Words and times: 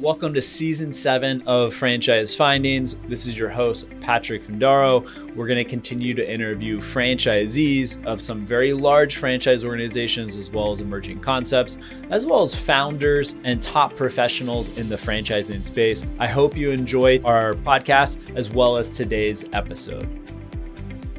Welcome 0.00 0.32
to 0.34 0.40
season 0.40 0.92
seven 0.92 1.42
of 1.44 1.74
Franchise 1.74 2.32
Findings. 2.32 2.94
This 3.08 3.26
is 3.26 3.36
your 3.36 3.48
host, 3.48 3.88
Patrick 4.00 4.44
Findaro. 4.44 5.04
We're 5.34 5.48
going 5.48 5.56
to 5.56 5.68
continue 5.68 6.14
to 6.14 6.32
interview 6.32 6.78
franchisees 6.78 8.06
of 8.06 8.20
some 8.20 8.46
very 8.46 8.72
large 8.72 9.16
franchise 9.16 9.64
organizations, 9.64 10.36
as 10.36 10.52
well 10.52 10.70
as 10.70 10.80
emerging 10.80 11.18
concepts, 11.18 11.78
as 12.10 12.26
well 12.26 12.42
as 12.42 12.54
founders 12.54 13.34
and 13.42 13.60
top 13.60 13.96
professionals 13.96 14.68
in 14.78 14.88
the 14.88 14.94
franchising 14.94 15.64
space. 15.64 16.06
I 16.20 16.28
hope 16.28 16.56
you 16.56 16.70
enjoy 16.70 17.20
our 17.24 17.54
podcast 17.54 18.36
as 18.36 18.50
well 18.50 18.78
as 18.78 18.90
today's 18.90 19.46
episode. 19.52 20.08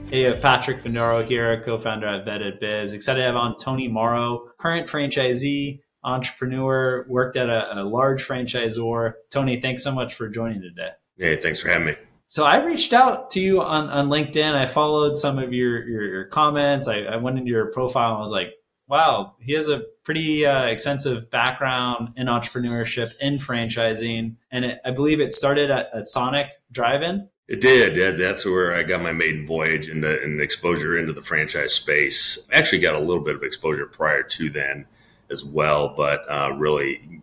Hey, 0.10 0.26
I 0.26 0.32
have 0.32 0.42
Patrick 0.42 0.82
Findaro 0.82 1.28
here, 1.28 1.62
co 1.66 1.78
founder 1.78 2.08
at 2.08 2.26
Vetted 2.26 2.62
Biz. 2.62 2.94
Excited 2.94 3.20
to 3.20 3.26
have 3.26 3.36
on 3.36 3.58
Tony 3.58 3.90
Mauro, 3.90 4.52
current 4.58 4.88
franchisee 4.88 5.82
entrepreneur, 6.04 7.06
worked 7.08 7.38
at 7.38 7.50
a, 7.50 7.82
a 7.82 7.84
large 7.84 8.26
franchisor. 8.26 9.14
Tony, 9.30 9.60
thanks 9.60 9.84
so 9.84 9.92
much 9.92 10.14
for 10.14 10.28
joining 10.30 10.62
today. 10.62 10.92
Hey, 11.18 11.36
thanks 11.36 11.62
for 11.62 11.70
having 11.70 11.88
me. 11.88 11.96
So 12.28 12.46
I 12.46 12.64
reached 12.64 12.94
out 12.94 13.32
to 13.32 13.40
you 13.40 13.62
on, 13.62 13.90
on 13.90 14.08
LinkedIn. 14.08 14.54
I 14.54 14.68
followed 14.68 15.18
some 15.18 15.40
of 15.40 15.52
your, 15.52 15.88
your, 15.88 16.04
your 16.04 16.26
comments. 16.26 16.88
I, 16.88 17.00
I, 17.00 17.16
went 17.18 17.40
into 17.40 17.50
your 17.50 17.72
profile 17.72 18.12
and 18.12 18.20
was 18.20 18.32
like, 18.32 18.54
wow, 18.88 19.34
he 19.40 19.54
has 19.54 19.68
a 19.68 19.82
pretty 20.04 20.46
uh, 20.46 20.66
extensive 20.66 21.32
background 21.32 22.14
in 22.18 22.28
entrepreneurship, 22.28 23.14
in 23.20 23.40
franchising. 23.40 24.36
And 24.52 24.66
it, 24.66 24.80
I 24.86 24.92
believe 24.92 25.20
it 25.20 25.34
started 25.34 25.72
at, 25.72 25.90
at 25.92 26.08
Sonic 26.08 26.52
Drive-In. 26.72 27.30
It 27.48 27.62
did. 27.62 27.96
Yeah, 27.96 28.12
that's 28.12 28.46
where 28.46 28.76
I 28.76 28.84
got 28.84 29.02
my 29.02 29.12
maiden 29.12 29.48
voyage 29.48 29.90
and, 29.90 30.06
and 30.06 30.40
exposure 30.40 31.00
into 31.00 31.14
the 31.14 31.24
franchise 31.24 31.74
space. 31.74 32.46
I 32.54 32.58
actually 32.58 32.82
got 32.82 32.94
a 32.94 33.00
little 33.00 33.24
bit 33.24 33.36
of 33.36 33.42
exposure 33.42 33.88
prior 33.88 34.22
to 34.22 34.50
then 34.52 34.86
as 35.32 35.44
well, 35.44 35.94
but 35.96 36.30
uh, 36.30 36.52
really 36.54 37.22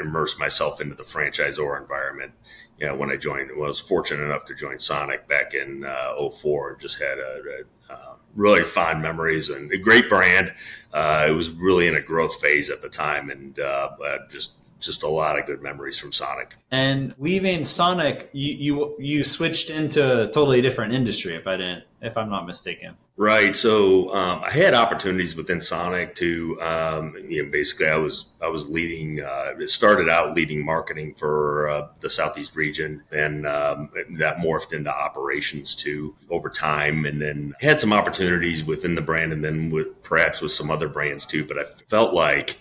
immersed 0.00 0.38
myself 0.38 0.80
into 0.80 0.94
the 0.94 1.02
franchisor 1.02 1.80
environment. 1.80 2.32
You 2.78 2.86
know, 2.86 2.96
when 2.96 3.10
I 3.10 3.16
joined, 3.16 3.50
I 3.50 3.58
was 3.58 3.80
fortunate 3.80 4.24
enough 4.24 4.46
to 4.46 4.54
join 4.54 4.78
Sonic 4.78 5.28
back 5.28 5.54
in 5.54 5.84
uh, 5.84 6.30
04. 6.30 6.76
Just 6.76 6.98
had 6.98 7.18
a, 7.18 7.42
a 7.90 7.92
uh, 7.92 8.14
really 8.34 8.64
fond 8.64 9.02
memories 9.02 9.50
and 9.50 9.70
a 9.72 9.76
great 9.76 10.08
brand. 10.08 10.54
Uh, 10.92 11.26
it 11.28 11.32
was 11.32 11.50
really 11.50 11.88
in 11.88 11.96
a 11.96 12.00
growth 12.00 12.40
phase 12.40 12.70
at 12.70 12.80
the 12.80 12.88
time, 12.88 13.30
and 13.30 13.58
uh, 13.60 13.90
just 14.30 14.69
just 14.80 15.02
a 15.02 15.08
lot 15.08 15.38
of 15.38 15.46
good 15.46 15.62
memories 15.62 15.98
from 15.98 16.12
Sonic. 16.12 16.56
And 16.70 17.14
leaving 17.18 17.64
Sonic, 17.64 18.30
you 18.32 18.52
you, 18.52 18.96
you 18.98 19.24
switched 19.24 19.70
into 19.70 20.22
a 20.22 20.26
totally 20.26 20.60
different 20.60 20.94
industry, 20.94 21.36
if 21.36 21.46
I 21.46 21.56
didn't, 21.56 21.84
if 22.00 22.16
I'm 22.16 22.30
not 22.30 22.46
mistaken. 22.46 22.96
Right. 23.16 23.54
So 23.54 24.14
um, 24.14 24.42
I 24.42 24.50
had 24.50 24.72
opportunities 24.72 25.36
within 25.36 25.60
Sonic 25.60 26.14
to, 26.14 26.58
um, 26.62 27.14
you 27.28 27.44
know, 27.44 27.50
basically 27.50 27.88
I 27.88 27.96
was 27.96 28.30
I 28.40 28.48
was 28.48 28.66
leading. 28.70 29.20
Uh, 29.20 29.52
it 29.60 29.68
started 29.68 30.08
out 30.08 30.34
leading 30.34 30.64
marketing 30.64 31.14
for 31.16 31.68
uh, 31.68 31.88
the 32.00 32.08
Southeast 32.08 32.56
region, 32.56 33.02
and 33.12 33.46
um, 33.46 33.90
that 34.16 34.38
morphed 34.38 34.72
into 34.72 34.90
operations 34.90 35.76
too 35.76 36.14
over 36.30 36.48
time, 36.48 37.04
and 37.04 37.20
then 37.20 37.52
had 37.60 37.78
some 37.78 37.92
opportunities 37.92 38.64
within 38.64 38.94
the 38.94 39.02
brand, 39.02 39.34
and 39.34 39.44
then 39.44 39.68
with 39.68 40.02
perhaps 40.02 40.40
with 40.40 40.52
some 40.52 40.70
other 40.70 40.88
brands 40.88 41.26
too. 41.26 41.44
But 41.44 41.58
I 41.58 41.64
felt 41.88 42.14
like 42.14 42.58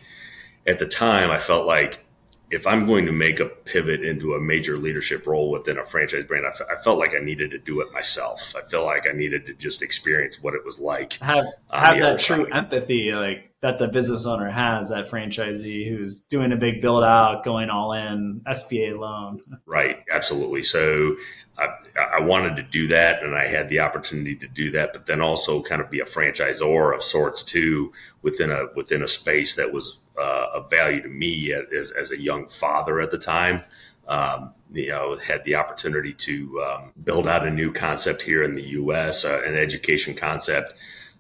at 0.68 0.78
the 0.78 0.86
time 0.86 1.32
I 1.32 1.38
felt 1.38 1.68
like 1.68 2.06
if 2.52 2.66
I'm 2.66 2.86
going 2.86 3.06
to 3.06 3.12
make 3.12 3.40
a 3.40 3.46
pivot 3.46 4.04
into 4.04 4.34
a 4.34 4.40
major 4.40 4.78
leadership 4.78 5.28
role 5.28 5.52
within 5.52 5.78
a 5.78 5.86
franchise 5.86 6.26
brand, 6.26 6.46
I, 6.46 6.50
f- 6.50 6.62
I 6.70 6.82
felt 6.82 6.98
like 6.98 7.14
I 7.16 7.24
needed 7.24 7.52
to 7.52 7.60
do 7.60 7.82
it 7.82 7.92
myself. 7.94 8.56
I 8.56 8.62
feel 8.68 8.86
like 8.86 9.08
I 9.08 9.14
needed 9.14 9.46
to 9.48 9.54
just 9.54 9.82
experience 9.82 10.42
what 10.42 10.56
it 10.56 10.66
was 10.66 10.80
like. 10.80 11.14
Have, 11.14 11.46
have 11.72 11.96
uh, 11.96 12.00
that 12.00 12.20
true 12.20 12.46
side. 12.46 12.54
empathy, 12.54 13.12
like 13.12 13.52
that 13.62 13.78
the 13.78 13.88
business 13.88 14.26
owner 14.26 14.50
has, 14.50 14.90
that 14.90 15.10
franchisee 15.10 15.90
who's 15.90 16.26
doing 16.26 16.52
a 16.52 16.56
big 16.56 16.82
build 16.82 17.04
out, 17.04 17.44
going 17.44 17.70
all 17.70 17.94
in, 17.94 18.42
SBA 18.48 18.98
loan. 18.98 19.42
Right, 19.66 20.04
absolutely. 20.12 20.64
So 20.64 21.18
I, 21.60 22.18
I 22.18 22.20
wanted 22.22 22.56
to 22.58 22.64
do 22.64 22.88
that, 22.88 23.24
and 23.24 23.36
I 23.36 23.48
had 23.48 23.70
the 23.70 23.80
opportunity 23.80 24.36
to 24.36 24.48
do 24.48 24.72
that, 24.72 24.94
but 24.94 25.06
then 25.06 25.22
also 25.22 25.62
kind 25.62 25.82
of 25.82 25.90
be 25.90 26.00
a 26.00 26.06
franchisor 26.06 26.96
of 26.96 27.04
sorts 27.04 27.44
too 27.44 27.92
within 28.22 28.52
a 28.52 28.68
within 28.76 29.04
a 29.04 29.08
space 29.08 29.56
that 29.56 29.72
was 29.72 30.00
uh, 30.18 30.48
of 30.54 30.70
value 30.70 31.02
to 31.02 31.08
me 31.08 31.54
as, 31.54 31.92
as 31.92 32.12
a 32.12 32.20
young 32.20 32.46
father 32.48 33.00
at 33.00 33.12
the 33.12 33.18
time. 33.18 33.62
Um, 34.08 34.54
you 34.72 34.90
know, 34.90 35.16
had 35.18 35.44
the 35.44 35.56
opportunity 35.56 36.14
to 36.14 36.62
um, 36.62 36.92
build 37.04 37.28
out 37.28 37.46
a 37.46 37.52
new 37.52 37.72
concept 37.72 38.24
here 38.24 38.44
in 38.44 38.56
the 38.56 38.64
U.S., 38.70 39.24
uh, 39.24 39.42
an 39.46 39.56
education 39.56 40.16
concept, 40.16 40.74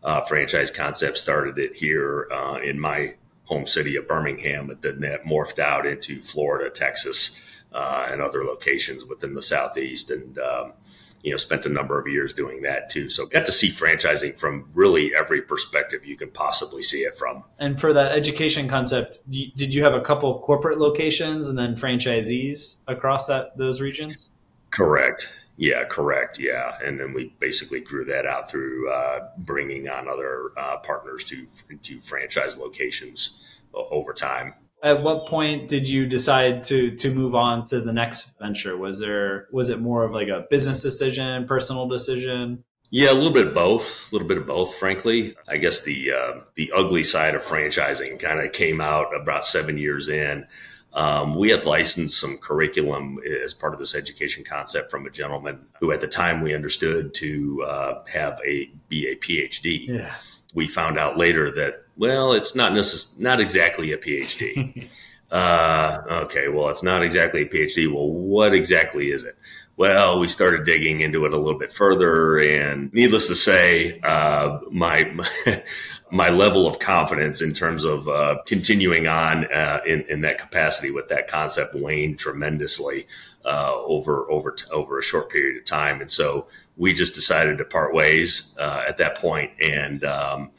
uh, 0.03 0.21
franchise 0.21 0.71
concept. 0.71 1.17
Started 1.17 1.59
it 1.59 1.75
here 1.75 2.27
uh, 2.31 2.59
in 2.63 2.79
my 2.79 3.13
home 3.45 3.65
city 3.65 3.95
of 3.95 4.07
Birmingham, 4.07 4.67
but 4.67 4.81
then 4.81 5.01
that 5.01 5.23
morphed 5.23 5.59
out 5.59 5.85
into 5.85 6.19
Florida, 6.19 6.69
Texas, 6.69 7.43
uh, 7.71 8.07
and 8.09 8.21
other 8.21 8.43
locations 8.43 9.05
within 9.05 9.33
the 9.33 9.41
southeast. 9.41 10.11
And 10.11 10.37
um, 10.39 10.73
you 11.21 11.31
know, 11.31 11.37
spent 11.37 11.65
a 11.65 11.69
number 11.69 11.99
of 11.99 12.07
years 12.07 12.33
doing 12.33 12.61
that 12.61 12.89
too. 12.89 13.09
So 13.09 13.25
got 13.25 13.45
to 13.45 13.51
see 13.51 13.69
franchising 13.69 14.37
from 14.37 14.69
really 14.73 15.13
every 15.13 15.41
perspective 15.41 16.05
you 16.05 16.15
can 16.15 16.29
possibly 16.31 16.81
see 16.81 16.99
it 16.99 17.17
from. 17.17 17.43
And 17.57 17.79
for 17.79 17.93
that 17.93 18.13
education 18.13 18.69
concept, 18.69 19.19
did 19.29 19.73
you 19.73 19.83
have 19.83 19.93
a 19.93 20.01
couple 20.01 20.39
corporate 20.39 20.79
locations 20.79 21.49
and 21.49 21.57
then 21.57 21.75
franchisees 21.75 22.77
across 22.87 23.27
that 23.27 23.57
those 23.57 23.81
regions? 23.81 24.31
Correct. 24.69 25.33
Yeah, 25.57 25.83
correct. 25.83 26.39
Yeah, 26.39 26.77
and 26.81 26.97
then 26.97 27.13
we 27.13 27.35
basically 27.39 27.81
grew 27.81 28.05
that 28.05 28.25
out 28.25 28.49
through 28.49 28.89
uh, 28.89 29.27
bringing 29.39 29.89
on 29.89 30.07
other 30.07 30.53
uh, 30.57 30.77
partners 30.77 31.25
to 31.25 31.47
to 31.83 31.99
franchise 31.99 32.57
locations 32.57 33.43
over 33.73 34.13
time 34.13 34.53
at 34.83 35.03
what 35.03 35.27
point 35.27 35.67
did 35.67 35.87
you 35.87 36.05
decide 36.05 36.63
to 36.63 36.95
to 36.95 37.13
move 37.13 37.35
on 37.35 37.63
to 37.65 37.81
the 37.81 37.93
next 37.93 38.37
venture? 38.39 38.77
Was 38.77 38.99
there 38.99 39.47
was 39.51 39.69
it 39.69 39.79
more 39.79 40.03
of 40.03 40.11
like 40.11 40.27
a 40.27 40.45
business 40.49 40.81
decision 40.81 41.45
personal 41.45 41.87
decision? 41.87 42.63
Yeah 42.91 43.11
a 43.11 43.13
little 43.13 43.33
bit 43.33 43.47
of 43.47 43.53
both 43.53 44.11
a 44.11 44.15
little 44.15 44.27
bit 44.27 44.37
of 44.37 44.47
both 44.47 44.75
frankly. 44.75 45.35
I 45.47 45.57
guess 45.57 45.81
the 45.81 46.11
uh, 46.11 46.41
the 46.55 46.71
ugly 46.75 47.03
side 47.03 47.35
of 47.35 47.43
franchising 47.43 48.19
kind 48.19 48.39
of 48.39 48.51
came 48.51 48.81
out 48.81 49.07
about 49.15 49.45
seven 49.45 49.77
years 49.77 50.09
in. 50.09 50.47
Um, 50.93 51.35
we 51.35 51.51
had 51.51 51.65
licensed 51.65 52.19
some 52.19 52.39
curriculum 52.39 53.19
as 53.43 53.53
part 53.53 53.73
of 53.73 53.79
this 53.79 53.93
education 53.93 54.43
concept 54.43 54.89
from 54.89 55.05
a 55.05 55.11
gentleman 55.11 55.67
who 55.79 55.91
at 55.91 56.01
the 56.01 56.07
time 56.07 56.41
we 56.41 56.55
understood 56.55 57.13
to 57.15 57.63
uh, 57.63 58.03
have 58.11 58.39
a 58.43 58.71
be 58.87 59.07
a 59.07 59.15
phd 59.15 59.87
yeah. 59.87 60.15
we 60.55 60.67
found 60.67 60.97
out 60.97 61.15
later 61.15 61.51
that 61.51 61.83
well, 61.99 62.31
it's 62.31 62.55
not 62.55 62.71
necess- 62.71 63.19
not 63.19 63.41
exactly 63.41 63.91
a 63.91 63.97
PhD. 63.97 64.89
uh, 65.31 65.97
okay, 66.23 66.47
well, 66.47 66.69
it's 66.69 66.81
not 66.81 67.03
exactly 67.03 67.41
a 67.41 67.45
PhD. 67.45 67.93
Well, 67.93 68.09
what 68.09 68.53
exactly 68.53 69.11
is 69.11 69.23
it? 69.23 69.37
Well, 69.75 70.19
we 70.19 70.27
started 70.27 70.65
digging 70.65 71.01
into 71.01 71.25
it 71.25 71.33
a 71.33 71.37
little 71.37 71.59
bit 71.59 71.71
further, 71.71 72.39
and 72.39 72.91
needless 72.93 73.27
to 73.27 73.35
say, 73.35 73.99
uh, 73.99 74.59
my, 74.71 75.03
my 75.13 75.29
my 76.11 76.29
level 76.29 76.65
of 76.67 76.79
confidence 76.79 77.41
in 77.41 77.53
terms 77.53 77.83
of 77.83 78.07
uh, 78.07 78.37
continuing 78.45 79.07
on 79.07 79.45
uh, 79.53 79.79
in, 79.85 80.01
in 80.09 80.21
that 80.21 80.39
capacity 80.39 80.91
with 80.91 81.07
that 81.09 81.27
concept 81.27 81.75
waned 81.75 82.17
tremendously 82.17 83.05
uh, 83.45 83.73
over 83.75 84.29
over 84.31 84.51
t- 84.51 84.65
over 84.71 84.97
a 84.97 85.03
short 85.03 85.29
period 85.29 85.57
of 85.57 85.65
time, 85.65 85.99
and 85.99 86.09
so 86.09 86.47
we 86.77 86.93
just 86.93 87.13
decided 87.13 87.57
to 87.57 87.65
part 87.65 87.93
ways 87.93 88.55
uh, 88.57 88.83
at 88.87 88.97
that 88.97 89.15
point, 89.17 89.51
and 89.61 90.03
um, 90.05 90.51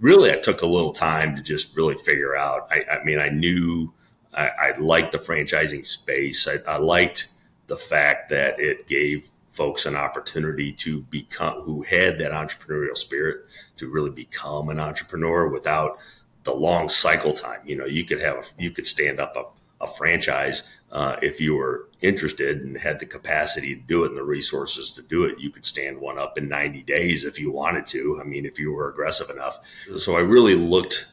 really, 0.00 0.30
I 0.30 0.36
took 0.36 0.62
a 0.62 0.66
little 0.66 0.92
time 0.92 1.36
to 1.36 1.42
just 1.42 1.76
really 1.76 1.96
figure 1.96 2.36
out. 2.36 2.68
I, 2.70 2.84
I 2.98 3.04
mean, 3.04 3.18
I 3.18 3.28
knew 3.28 3.92
I, 4.34 4.48
I, 4.48 4.78
liked 4.78 5.12
the 5.12 5.18
franchising 5.18 5.86
space. 5.86 6.46
I, 6.46 6.70
I, 6.70 6.76
liked 6.76 7.28
the 7.66 7.76
fact 7.76 8.28
that 8.30 8.60
it 8.60 8.86
gave 8.86 9.28
folks 9.48 9.86
an 9.86 9.96
opportunity 9.96 10.72
to 10.72 11.00
become, 11.02 11.62
who 11.62 11.82
had 11.82 12.18
that 12.18 12.32
entrepreneurial 12.32 12.96
spirit, 12.96 13.46
to 13.76 13.88
really 13.88 14.10
become 14.10 14.68
an 14.68 14.78
entrepreneur 14.78 15.48
without 15.48 15.98
the 16.44 16.54
long 16.54 16.88
cycle 16.88 17.32
time. 17.32 17.60
You 17.64 17.76
know, 17.76 17.86
you 17.86 18.04
could 18.04 18.20
have, 18.20 18.52
you 18.58 18.70
could 18.70 18.86
stand 18.86 19.18
up 19.18 19.36
a, 19.36 19.44
a 19.80 19.86
franchise 19.86 20.62
uh, 20.92 21.16
if 21.20 21.40
you 21.40 21.54
were 21.54 21.88
interested 22.00 22.60
and 22.62 22.76
had 22.76 22.98
the 22.98 23.06
capacity 23.06 23.74
to 23.74 23.80
do 23.82 24.04
it 24.04 24.10
and 24.10 24.16
the 24.16 24.22
resources 24.22 24.92
to 24.92 25.02
do 25.02 25.24
it, 25.24 25.38
you 25.38 25.50
could 25.50 25.66
stand 25.66 25.98
one 25.98 26.18
up 26.18 26.38
in 26.38 26.48
90 26.48 26.82
days 26.82 27.24
if 27.24 27.40
you 27.40 27.50
wanted 27.50 27.86
to. 27.86 28.18
I 28.20 28.24
mean, 28.24 28.46
if 28.46 28.58
you 28.58 28.72
were 28.72 28.88
aggressive 28.88 29.28
enough. 29.28 29.58
So 29.96 30.16
I 30.16 30.20
really 30.20 30.54
looked, 30.54 31.12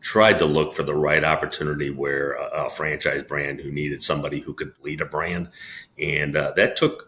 tried 0.00 0.38
to 0.38 0.46
look 0.46 0.72
for 0.72 0.84
the 0.84 0.94
right 0.94 1.24
opportunity 1.24 1.90
where 1.90 2.32
a, 2.34 2.66
a 2.66 2.70
franchise 2.70 3.22
brand 3.22 3.60
who 3.60 3.72
needed 3.72 4.02
somebody 4.02 4.40
who 4.40 4.54
could 4.54 4.72
lead 4.82 5.00
a 5.00 5.06
brand. 5.06 5.50
And 5.98 6.36
uh, 6.36 6.52
that 6.56 6.76
took, 6.76 7.06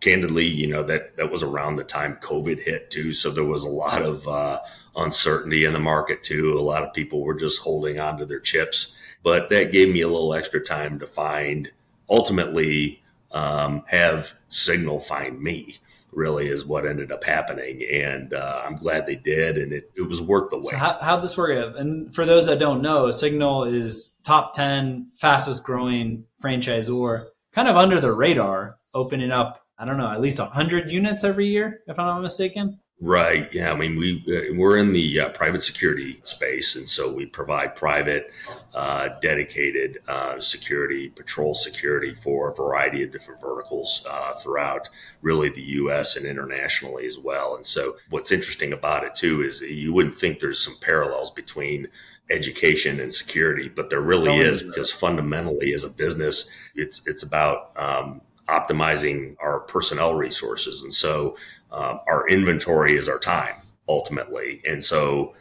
candidly, 0.00 0.44
you 0.44 0.66
know, 0.66 0.82
that, 0.82 1.16
that 1.16 1.30
was 1.30 1.42
around 1.42 1.76
the 1.76 1.82
time 1.82 2.18
COVID 2.20 2.62
hit 2.62 2.90
too. 2.90 3.14
So 3.14 3.30
there 3.30 3.44
was 3.44 3.64
a 3.64 3.68
lot 3.68 4.02
of 4.02 4.28
uh, 4.28 4.60
uncertainty 4.94 5.64
in 5.64 5.72
the 5.72 5.78
market 5.78 6.22
too. 6.22 6.56
A 6.56 6.60
lot 6.60 6.82
of 6.82 6.92
people 6.92 7.22
were 7.22 7.34
just 7.34 7.62
holding 7.62 7.98
on 7.98 8.18
to 8.18 8.26
their 8.26 8.38
chips 8.38 8.94
but 9.22 9.50
that 9.50 9.72
gave 9.72 9.88
me 9.88 10.00
a 10.00 10.08
little 10.08 10.34
extra 10.34 10.60
time 10.60 10.98
to 11.00 11.06
find 11.06 11.70
ultimately 12.08 13.02
um, 13.32 13.82
have 13.86 14.32
signal 14.48 15.00
find 15.00 15.40
me 15.40 15.78
really 16.16 16.48
is 16.48 16.64
what 16.64 16.86
ended 16.86 17.12
up 17.12 17.22
happening. 17.22 17.82
And 17.92 18.32
uh, 18.32 18.62
I'm 18.64 18.76
glad 18.76 19.06
they 19.06 19.16
did, 19.16 19.58
and 19.58 19.72
it, 19.72 19.90
it 19.96 20.02
was 20.02 20.20
worth 20.20 20.50
the 20.50 20.56
wait. 20.56 20.64
So 20.64 20.76
how, 20.76 20.98
how'd 21.00 21.22
this 21.22 21.36
work? 21.36 21.56
Out? 21.56 21.76
And 21.76 22.12
for 22.14 22.24
those 22.24 22.46
that 22.46 22.58
don't 22.58 22.82
know, 22.82 23.10
Signal 23.10 23.64
is 23.64 24.14
top 24.24 24.54
10 24.54 25.12
fastest 25.16 25.62
growing 25.64 26.24
franchisor, 26.42 27.26
kind 27.52 27.68
of 27.68 27.76
under 27.76 28.00
the 28.00 28.12
radar, 28.12 28.78
opening 28.94 29.30
up, 29.30 29.66
I 29.78 29.84
don't 29.84 29.98
know, 29.98 30.10
at 30.10 30.20
least 30.20 30.40
100 30.40 30.90
units 30.90 31.22
every 31.22 31.48
year, 31.48 31.80
if 31.86 31.98
I'm 31.98 32.06
not 32.06 32.22
mistaken. 32.22 32.80
Right. 32.98 33.52
Yeah. 33.52 33.72
I 33.72 33.76
mean, 33.76 33.96
we 33.96 34.24
uh, 34.26 34.54
we're 34.54 34.78
in 34.78 34.94
the 34.94 35.20
uh, 35.20 35.28
private 35.28 35.60
security 35.60 36.18
space, 36.24 36.76
and 36.76 36.88
so 36.88 37.12
we 37.12 37.26
provide 37.26 37.74
private, 37.74 38.30
uh, 38.74 39.10
dedicated 39.20 39.98
uh, 40.08 40.40
security, 40.40 41.10
patrol 41.10 41.52
security 41.52 42.14
for 42.14 42.50
a 42.50 42.54
variety 42.54 43.02
of 43.02 43.12
different 43.12 43.38
verticals 43.42 44.06
uh, 44.08 44.32
throughout 44.32 44.88
really 45.20 45.50
the 45.50 45.62
U.S. 45.62 46.16
and 46.16 46.24
internationally 46.24 47.06
as 47.06 47.18
well. 47.18 47.56
And 47.56 47.66
so, 47.66 47.96
what's 48.08 48.32
interesting 48.32 48.72
about 48.72 49.04
it 49.04 49.14
too 49.14 49.42
is 49.44 49.60
you 49.60 49.92
wouldn't 49.92 50.16
think 50.16 50.38
there's 50.38 50.64
some 50.64 50.76
parallels 50.80 51.30
between 51.30 51.88
education 52.30 52.98
and 52.98 53.12
security, 53.12 53.68
but 53.68 53.90
there 53.90 54.00
really 54.00 54.38
is 54.38 54.62
because 54.62 54.90
fundamentally, 54.90 55.74
as 55.74 55.84
a 55.84 55.90
business, 55.90 56.50
it's 56.74 57.06
it's 57.06 57.22
about 57.22 57.72
um, 57.76 58.22
optimizing 58.48 59.36
our 59.40 59.60
personnel 59.60 60.14
resources, 60.14 60.82
and 60.82 60.92
so 60.92 61.36
um, 61.70 62.00
our 62.06 62.28
inventory 62.28 62.96
is 62.96 63.08
our 63.08 63.18
time 63.18 63.48
ultimately. 63.88 64.62
And 64.68 64.82
so, 64.82 65.34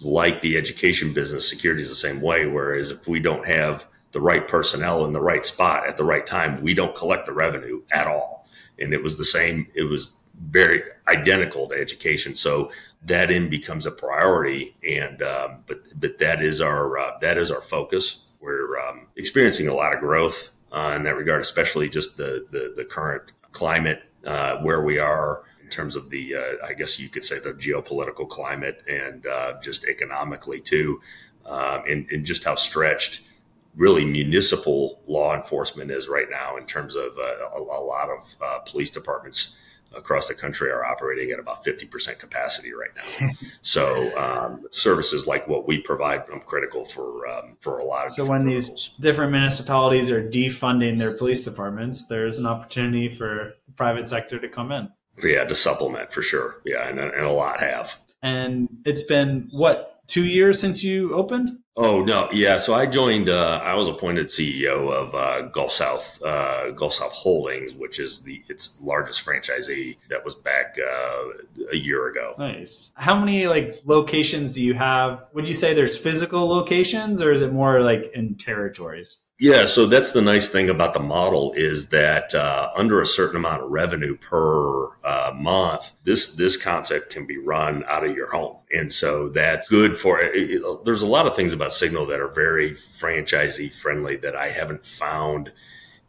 like 0.00 0.40
the 0.40 0.56
education 0.56 1.12
business, 1.12 1.48
security 1.48 1.82
is 1.82 1.88
the 1.88 1.94
same 1.94 2.20
way. 2.20 2.46
Whereas 2.46 2.90
if 2.90 3.06
we 3.06 3.20
don't 3.20 3.46
have 3.46 3.86
the 4.12 4.20
right 4.20 4.46
personnel 4.46 5.04
in 5.04 5.12
the 5.12 5.20
right 5.20 5.44
spot 5.44 5.86
at 5.86 5.96
the 5.96 6.04
right 6.04 6.26
time, 6.26 6.62
we 6.62 6.74
don't 6.74 6.94
collect 6.94 7.26
the 7.26 7.32
revenue 7.32 7.82
at 7.92 8.06
all. 8.06 8.46
And 8.78 8.94
it 8.94 9.02
was 9.02 9.18
the 9.18 9.24
same, 9.24 9.66
it 9.74 9.82
was 9.82 10.12
very 10.48 10.82
identical 11.06 11.68
to 11.68 11.74
education. 11.74 12.34
So 12.34 12.72
that 13.04 13.30
in 13.30 13.50
becomes 13.50 13.84
a 13.84 13.90
priority. 13.90 14.74
And, 14.88 15.22
um, 15.22 15.58
but, 15.66 15.82
but 16.00 16.18
that 16.18 16.42
is 16.42 16.62
our, 16.62 16.98
uh, 16.98 17.18
that 17.20 17.36
is 17.36 17.50
our 17.50 17.60
focus. 17.60 18.24
We're 18.40 18.80
um, 18.80 19.06
experiencing 19.16 19.68
a 19.68 19.74
lot 19.74 19.94
of 19.94 20.00
growth 20.00 20.50
uh, 20.72 20.94
in 20.96 21.02
that 21.04 21.16
regard, 21.16 21.40
especially 21.40 21.88
just 21.88 22.16
the, 22.16 22.46
the, 22.50 22.74
the 22.76 22.84
current 22.84 23.32
climate 23.52 24.02
uh, 24.26 24.58
where 24.58 24.82
we 24.82 24.98
are 24.98 25.42
in 25.62 25.68
terms 25.68 25.96
of 25.96 26.10
the, 26.10 26.34
uh, 26.34 26.66
I 26.66 26.74
guess 26.74 26.98
you 26.98 27.08
could 27.08 27.24
say, 27.24 27.38
the 27.38 27.52
geopolitical 27.52 28.28
climate 28.28 28.82
and 28.88 29.26
uh, 29.26 29.54
just 29.62 29.84
economically 29.84 30.60
too, 30.60 31.00
um, 31.46 31.82
and, 31.88 32.06
and, 32.10 32.24
just 32.24 32.44
how 32.44 32.54
stretched 32.54 33.28
really 33.76 34.04
municipal 34.04 35.00
law 35.06 35.34
enforcement 35.34 35.90
is 35.90 36.08
right 36.08 36.28
now 36.30 36.56
in 36.56 36.66
terms 36.66 36.96
of 36.96 37.16
uh, 37.18 37.56
a, 37.56 37.60
a, 37.60 37.82
lot 37.82 38.10
of 38.10 38.36
uh, 38.42 38.58
police 38.60 38.90
departments 38.90 39.58
across 39.94 40.28
the 40.28 40.34
country 40.34 40.70
are 40.70 40.84
operating 40.84 41.30
at 41.30 41.38
about 41.38 41.64
50% 41.64 42.18
capacity 42.18 42.72
right 42.72 42.90
now. 42.96 43.28
so 43.62 44.16
um, 44.18 44.66
services 44.70 45.26
like 45.26 45.48
what 45.48 45.66
we 45.66 45.78
provide 45.78 46.28
are 46.30 46.40
critical 46.40 46.84
for 46.84 47.26
um, 47.26 47.56
for 47.60 47.78
a 47.78 47.84
lot 47.84 48.04
of 48.04 48.10
So 48.10 48.24
when 48.24 48.46
these 48.46 48.90
different 49.00 49.32
municipalities 49.32 50.10
are 50.10 50.22
defunding 50.22 50.98
their 50.98 51.16
police 51.16 51.44
departments, 51.44 52.06
there's 52.06 52.38
an 52.38 52.46
opportunity 52.46 53.08
for 53.08 53.54
the 53.66 53.72
private 53.72 54.08
sector 54.08 54.38
to 54.38 54.48
come 54.48 54.72
in 54.72 54.90
yeah, 55.24 55.44
to 55.44 55.54
supplement 55.54 56.12
for 56.12 56.22
sure. 56.22 56.60
Yeah, 56.64 56.88
and, 56.88 56.98
and 56.98 57.24
a 57.24 57.32
lot 57.32 57.60
have. 57.60 57.96
And 58.22 58.68
it's 58.84 59.02
been 59.02 59.48
what 59.50 59.89
two 60.10 60.26
years 60.26 60.60
since 60.60 60.82
you 60.82 61.14
opened? 61.14 61.58
Oh 61.76 62.02
no, 62.02 62.28
yeah. 62.32 62.58
So 62.58 62.74
I 62.74 62.86
joined. 62.86 63.30
Uh, 63.30 63.60
I 63.62 63.74
was 63.74 63.88
appointed 63.88 64.26
CEO 64.26 64.92
of 64.92 65.14
uh, 65.14 65.42
Gulf 65.48 65.72
South 65.72 66.20
uh, 66.22 66.70
Gulf 66.72 66.94
South 66.94 67.12
Holdings, 67.12 67.74
which 67.74 67.98
is 68.00 68.20
the 68.20 68.42
its 68.48 68.78
largest 68.82 69.24
franchisee. 69.24 69.96
That 70.08 70.24
was 70.24 70.34
back 70.34 70.76
uh, 70.78 71.70
a 71.72 71.76
year 71.76 72.08
ago. 72.08 72.34
Nice. 72.38 72.92
How 72.96 73.18
many 73.18 73.46
like 73.46 73.80
locations 73.84 74.54
do 74.54 74.64
you 74.64 74.74
have? 74.74 75.24
Would 75.32 75.48
you 75.48 75.54
say 75.54 75.72
there's 75.72 75.96
physical 75.96 76.48
locations, 76.48 77.22
or 77.22 77.32
is 77.32 77.40
it 77.40 77.52
more 77.52 77.80
like 77.80 78.10
in 78.14 78.34
territories? 78.34 79.22
Yeah, 79.40 79.64
so 79.64 79.86
that's 79.86 80.12
the 80.12 80.20
nice 80.20 80.48
thing 80.48 80.68
about 80.68 80.92
the 80.92 81.00
model 81.00 81.54
is 81.54 81.88
that 81.88 82.34
uh, 82.34 82.70
under 82.76 83.00
a 83.00 83.06
certain 83.06 83.36
amount 83.36 83.62
of 83.62 83.70
revenue 83.70 84.14
per 84.18 84.94
uh, 85.02 85.32
month, 85.34 85.92
this 86.04 86.34
this 86.34 86.58
concept 86.58 87.10
can 87.10 87.24
be 87.24 87.38
run 87.38 87.82
out 87.88 88.04
of 88.04 88.14
your 88.14 88.30
home, 88.30 88.58
and 88.70 88.92
so 88.92 89.30
that's 89.30 89.70
good 89.70 89.96
for. 89.96 90.20
It, 90.20 90.36
it, 90.36 90.84
there's 90.84 91.00
a 91.00 91.06
lot 91.06 91.26
of 91.26 91.34
things 91.34 91.54
about 91.54 91.72
Signal 91.72 92.04
that 92.06 92.20
are 92.20 92.28
very 92.28 92.72
franchisee 92.72 93.74
friendly 93.74 94.16
that 94.16 94.36
I 94.36 94.50
haven't 94.50 94.84
found 94.84 95.52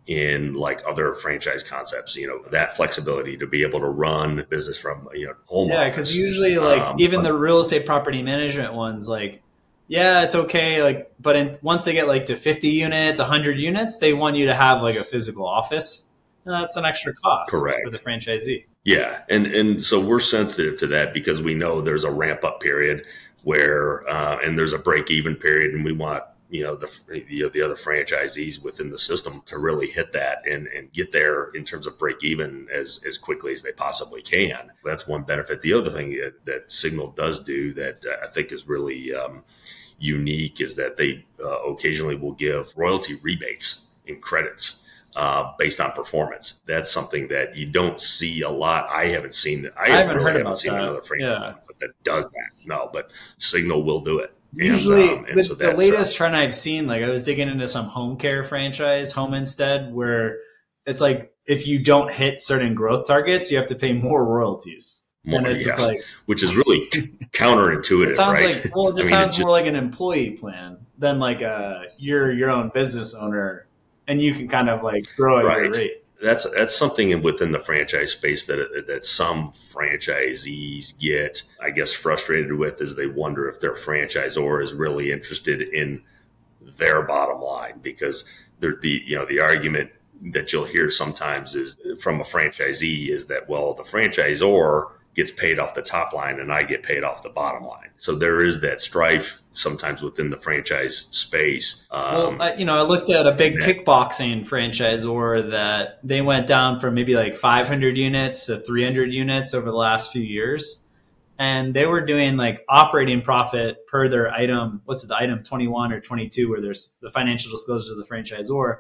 in 0.08 0.54
like 0.54 0.82
other 0.86 1.14
franchise 1.14 1.62
concepts 1.62 2.16
you 2.16 2.26
know 2.26 2.42
that 2.50 2.76
flexibility 2.76 3.38
to 3.38 3.46
be 3.46 3.62
able 3.62 3.80
to 3.80 3.86
run 3.86 4.46
business 4.50 4.76
from 4.76 5.08
you 5.14 5.28
know 5.28 5.36
home 5.46 5.70
yeah 5.70 5.88
because 5.88 6.18
usually 6.18 6.58
like 6.58 6.82
um, 6.82 7.00
even 7.00 7.22
the 7.22 7.32
real 7.32 7.60
estate 7.60 7.86
property 7.86 8.24
management 8.24 8.74
ones 8.74 9.08
like 9.08 9.44
yeah, 9.92 10.24
it's 10.24 10.36
okay. 10.36 10.82
Like, 10.82 11.12
but 11.20 11.36
in, 11.36 11.58
once 11.62 11.84
they 11.84 11.92
get 11.92 12.08
like 12.08 12.28
to 12.28 12.38
50 12.38 12.70
units, 12.70 13.20
100 13.20 13.60
units, 13.60 13.98
they 13.98 14.14
want 14.14 14.38
you 14.38 14.46
to 14.46 14.56
have 14.56 14.82
like 14.82 14.96
a 14.96 15.04
physical 15.04 15.46
office. 15.46 16.06
And 16.46 16.54
that's 16.56 16.78
an 16.78 16.86
extra 16.86 17.14
cost 17.14 17.52
Correct. 17.52 17.82
for 17.84 17.92
the 17.92 18.00
franchisee. 18.00 18.68
Yeah, 18.86 19.20
and 19.30 19.46
and 19.46 19.82
so 19.82 20.00
we're 20.00 20.22
sensitive 20.22 20.80
to 20.80 20.88
that 20.88 21.14
because 21.14 21.42
we 21.42 21.54
know 21.54 21.82
there's 21.82 22.06
a 22.06 22.10
ramp 22.10 22.46
up 22.46 22.62
period 22.62 23.06
where 23.44 24.10
uh, 24.10 24.40
and 24.42 24.58
there's 24.58 24.74
a 24.74 24.80
break 24.80 25.12
even 25.12 25.36
period, 25.36 25.76
and 25.76 25.84
we 25.84 25.92
want 25.92 26.24
you 26.50 26.64
know 26.64 26.76
the 26.76 26.90
you 27.28 27.44
know, 27.44 27.50
the 27.50 27.62
other 27.62 27.76
franchisees 27.76 28.64
within 28.64 28.90
the 28.90 28.98
system 28.98 29.44
to 29.46 29.60
really 29.60 29.88
hit 29.88 30.14
that 30.14 30.40
and, 30.50 30.68
and 30.68 30.92
get 30.94 31.12
there 31.12 31.50
in 31.50 31.64
terms 31.64 31.86
of 31.86 32.00
break 32.00 32.24
even 32.24 32.66
as 32.74 33.02
as 33.06 33.20
quickly 33.20 33.52
as 33.52 33.62
they 33.62 33.74
possibly 33.74 34.22
can. 34.22 34.72
That's 34.84 35.06
one 35.06 35.24
benefit. 35.24 35.62
The 35.62 35.74
other 35.74 35.92
thing 35.92 36.12
that, 36.14 36.46
that 36.46 36.72
Signal 36.72 37.12
does 37.12 37.42
do 37.42 37.74
that 37.74 38.04
uh, 38.06 38.26
I 38.26 38.30
think 38.30 38.52
is 38.52 38.68
really 38.68 39.14
um, 39.14 39.44
unique 40.02 40.62
is 40.62 40.76
that 40.76 40.98
they 40.98 41.26
uh, 41.44 41.64
occasionally 41.64 42.16
will 42.16 42.34
give 42.34 42.74
royalty 42.76 43.16
rebates 43.22 43.90
and 44.08 44.22
credits 44.22 44.84
uh, 45.16 45.52
based 45.58 45.80
on 45.80 45.92
performance. 45.92 46.62
That's 46.66 46.92
something 46.92 47.28
that 47.30 47.56
you 47.56 47.68
don't 47.68 48.00
see 48.00 48.42
a 48.42 48.50
lot. 48.50 48.90
I 48.90 49.08
haven't 49.10 49.34
seen. 49.34 49.70
I, 49.78 49.92
I 49.92 49.98
haven't 49.98 50.18
really 50.18 50.40
haven't 50.40 50.56
seen 50.56 50.74
that. 50.74 50.84
another 50.84 51.02
franchise 51.02 51.56
yeah. 51.56 51.76
that 51.80 52.04
does 52.04 52.30
that. 52.32 52.50
No, 52.66 52.90
but 52.92 53.12
Signal 53.38 53.84
will 53.84 54.02
do 54.02 54.20
it. 54.20 54.34
Usually, 54.54 55.10
and, 55.10 55.20
um, 55.20 55.26
and 55.26 55.44
so 55.44 55.54
the 55.54 55.74
latest 55.74 56.16
uh, 56.16 56.18
trend 56.18 56.36
I've 56.36 56.56
seen, 56.56 56.86
like 56.86 57.02
I 57.04 57.10
was 57.10 57.24
digging 57.24 57.48
into 57.48 57.68
some 57.68 57.86
home 57.86 58.18
care 58.18 58.44
franchise, 58.44 59.14
Home 59.14 59.34
Instead, 59.34 59.94
where 59.94 60.40
it's 60.86 61.00
like 61.00 61.30
if 61.46 61.66
you 61.68 61.82
don't 61.82 62.12
hit 62.12 62.42
certain 62.42 62.74
growth 62.74 63.08
targets, 63.08 63.50
you 63.50 63.58
have 63.58 63.68
to 63.68 63.76
pay 63.76 63.94
more 63.94 64.26
royalties 64.26 65.04
more, 65.24 65.40
and 65.40 65.48
it's 65.48 65.62
yeah. 65.62 65.68
just 65.68 65.80
like, 65.80 66.04
which 66.26 66.44
is 66.44 66.56
really 66.56 66.88
counterintuitive. 67.32 68.10
It 68.10 68.16
sounds 68.16 68.44
right? 68.44 68.64
like 68.64 68.76
well, 68.76 68.90
it 68.90 68.96
just 68.98 69.14
I 69.14 69.22
mean, 69.22 69.30
sounds 69.30 69.40
more 69.40 69.52
like 69.52 69.68
an 69.68 69.76
employee 69.76 70.32
plan 70.32 70.78
than 70.98 71.20
like 71.20 71.42
a 71.42 71.86
you're 71.98 72.32
your 72.32 72.50
own 72.50 72.70
business 72.70 73.14
owner, 73.14 73.68
and 74.08 74.22
you 74.22 74.34
can 74.34 74.48
kind 74.48 74.70
of 74.70 74.84
like 74.84 75.06
grow 75.16 75.40
at 75.40 75.46
right. 75.46 75.64
your 75.64 75.72
rate. 75.72 76.04
That's 76.22 76.50
that's 76.56 76.76
something 76.76 77.22
within 77.22 77.52
the 77.52 77.60
franchise 77.60 78.12
space 78.12 78.46
that 78.48 78.86
that 78.88 79.06
some 79.06 79.52
franchisees 79.52 81.00
get, 81.00 81.42
I 81.62 81.72
guess, 81.72 81.94
frustrated 81.94 82.54
with, 82.54 82.82
is 82.82 82.96
they 82.96 83.08
wonder 83.08 83.48
if 83.50 83.60
their 83.60 83.74
franchisor 83.74 84.64
is 84.64 84.74
really 84.74 85.12
interested 85.12 85.62
in 85.62 86.02
their 86.78 87.02
bottom 87.04 87.42
line 87.42 87.80
because 87.82 88.26
the 88.60 88.78
you 88.84 89.16
know 89.16 89.26
the 89.26 89.40
argument 89.40 89.92
that 90.34 90.54
you'll 90.54 90.66
hear 90.66 90.90
sometimes 90.90 91.56
is 91.56 91.80
from 92.00 92.22
a 92.22 92.24
franchisee 92.24 93.10
is 93.10 93.26
that 93.26 93.50
well 93.50 93.74
the 93.74 93.84
franchisor 93.84 94.92
gets 95.14 95.32
paid 95.32 95.60
off 95.60 95.74
the 95.74 95.82
top 95.82 96.14
line 96.14 96.40
and 96.40 96.52
I 96.52 96.64
get 96.64 96.84
paid 96.84 97.04
off 97.04 97.22
the 97.22 97.30
bottom 97.30 97.64
line. 97.64 97.90
So 97.98 98.16
there 98.16 98.44
is 98.44 98.62
that 98.62 98.80
strife 98.80 99.42
sometimes 99.52 100.02
within 100.02 100.30
the 100.30 100.38
franchise 100.38 100.98
space. 101.12 101.86
Um, 101.92 102.38
well, 102.38 102.42
I, 102.42 102.54
you 102.56 102.66
know, 102.66 102.78
I 102.78 102.84
looked 102.84 103.10
at 103.10 103.28
a 103.28 103.34
big 103.34 103.58
that, 103.58 103.86
kickboxing 103.86 104.48
franchisor 104.48 105.52
that 105.52 106.00
they 106.04 106.22
went 106.22 106.48
down 106.48 106.80
from 106.80 106.94
maybe 106.94 107.16
like 107.16 107.36
500 107.36 107.98
units 107.98 108.46
to 108.46 108.60
300 108.60 109.12
units 109.12 109.54
over 109.54 109.70
the 109.70 109.78
last 109.78 110.12
few 110.12 110.24
years. 110.24 110.82
And 111.38 111.74
they 111.74 111.88
were 111.88 112.06
doing 112.06 112.38
like 112.38 112.64
operating 112.70 113.22
profit 113.22 113.88
per 113.88 114.08
their 114.08 114.32
item. 114.32 114.82
What's 114.86 115.04
it, 115.04 115.08
the 115.08 115.18
item 115.18 115.44
21 115.44 115.92
or 115.92 116.00
22, 116.00 116.50
where 116.50 116.62
there's 116.62 116.92
the 117.02 117.10
financial 117.10 117.52
disclosure 117.52 117.94
of 117.94 117.98
the 117.98 118.06
franchisor 118.06 118.78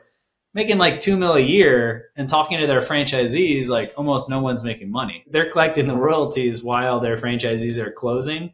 making 0.53 0.77
like 0.77 0.99
two 0.99 1.17
mil 1.17 1.33
a 1.33 1.39
year 1.39 2.09
and 2.15 2.27
talking 2.27 2.59
to 2.59 2.67
their 2.67 2.81
franchisees, 2.81 3.69
like 3.69 3.93
almost 3.97 4.29
no 4.29 4.39
one's 4.39 4.63
making 4.63 4.91
money. 4.91 5.23
They're 5.29 5.51
collecting 5.51 5.87
the 5.87 5.95
royalties 5.95 6.63
while 6.63 6.99
their 6.99 7.17
franchisees 7.17 7.77
are 7.77 7.91
closing, 7.91 8.53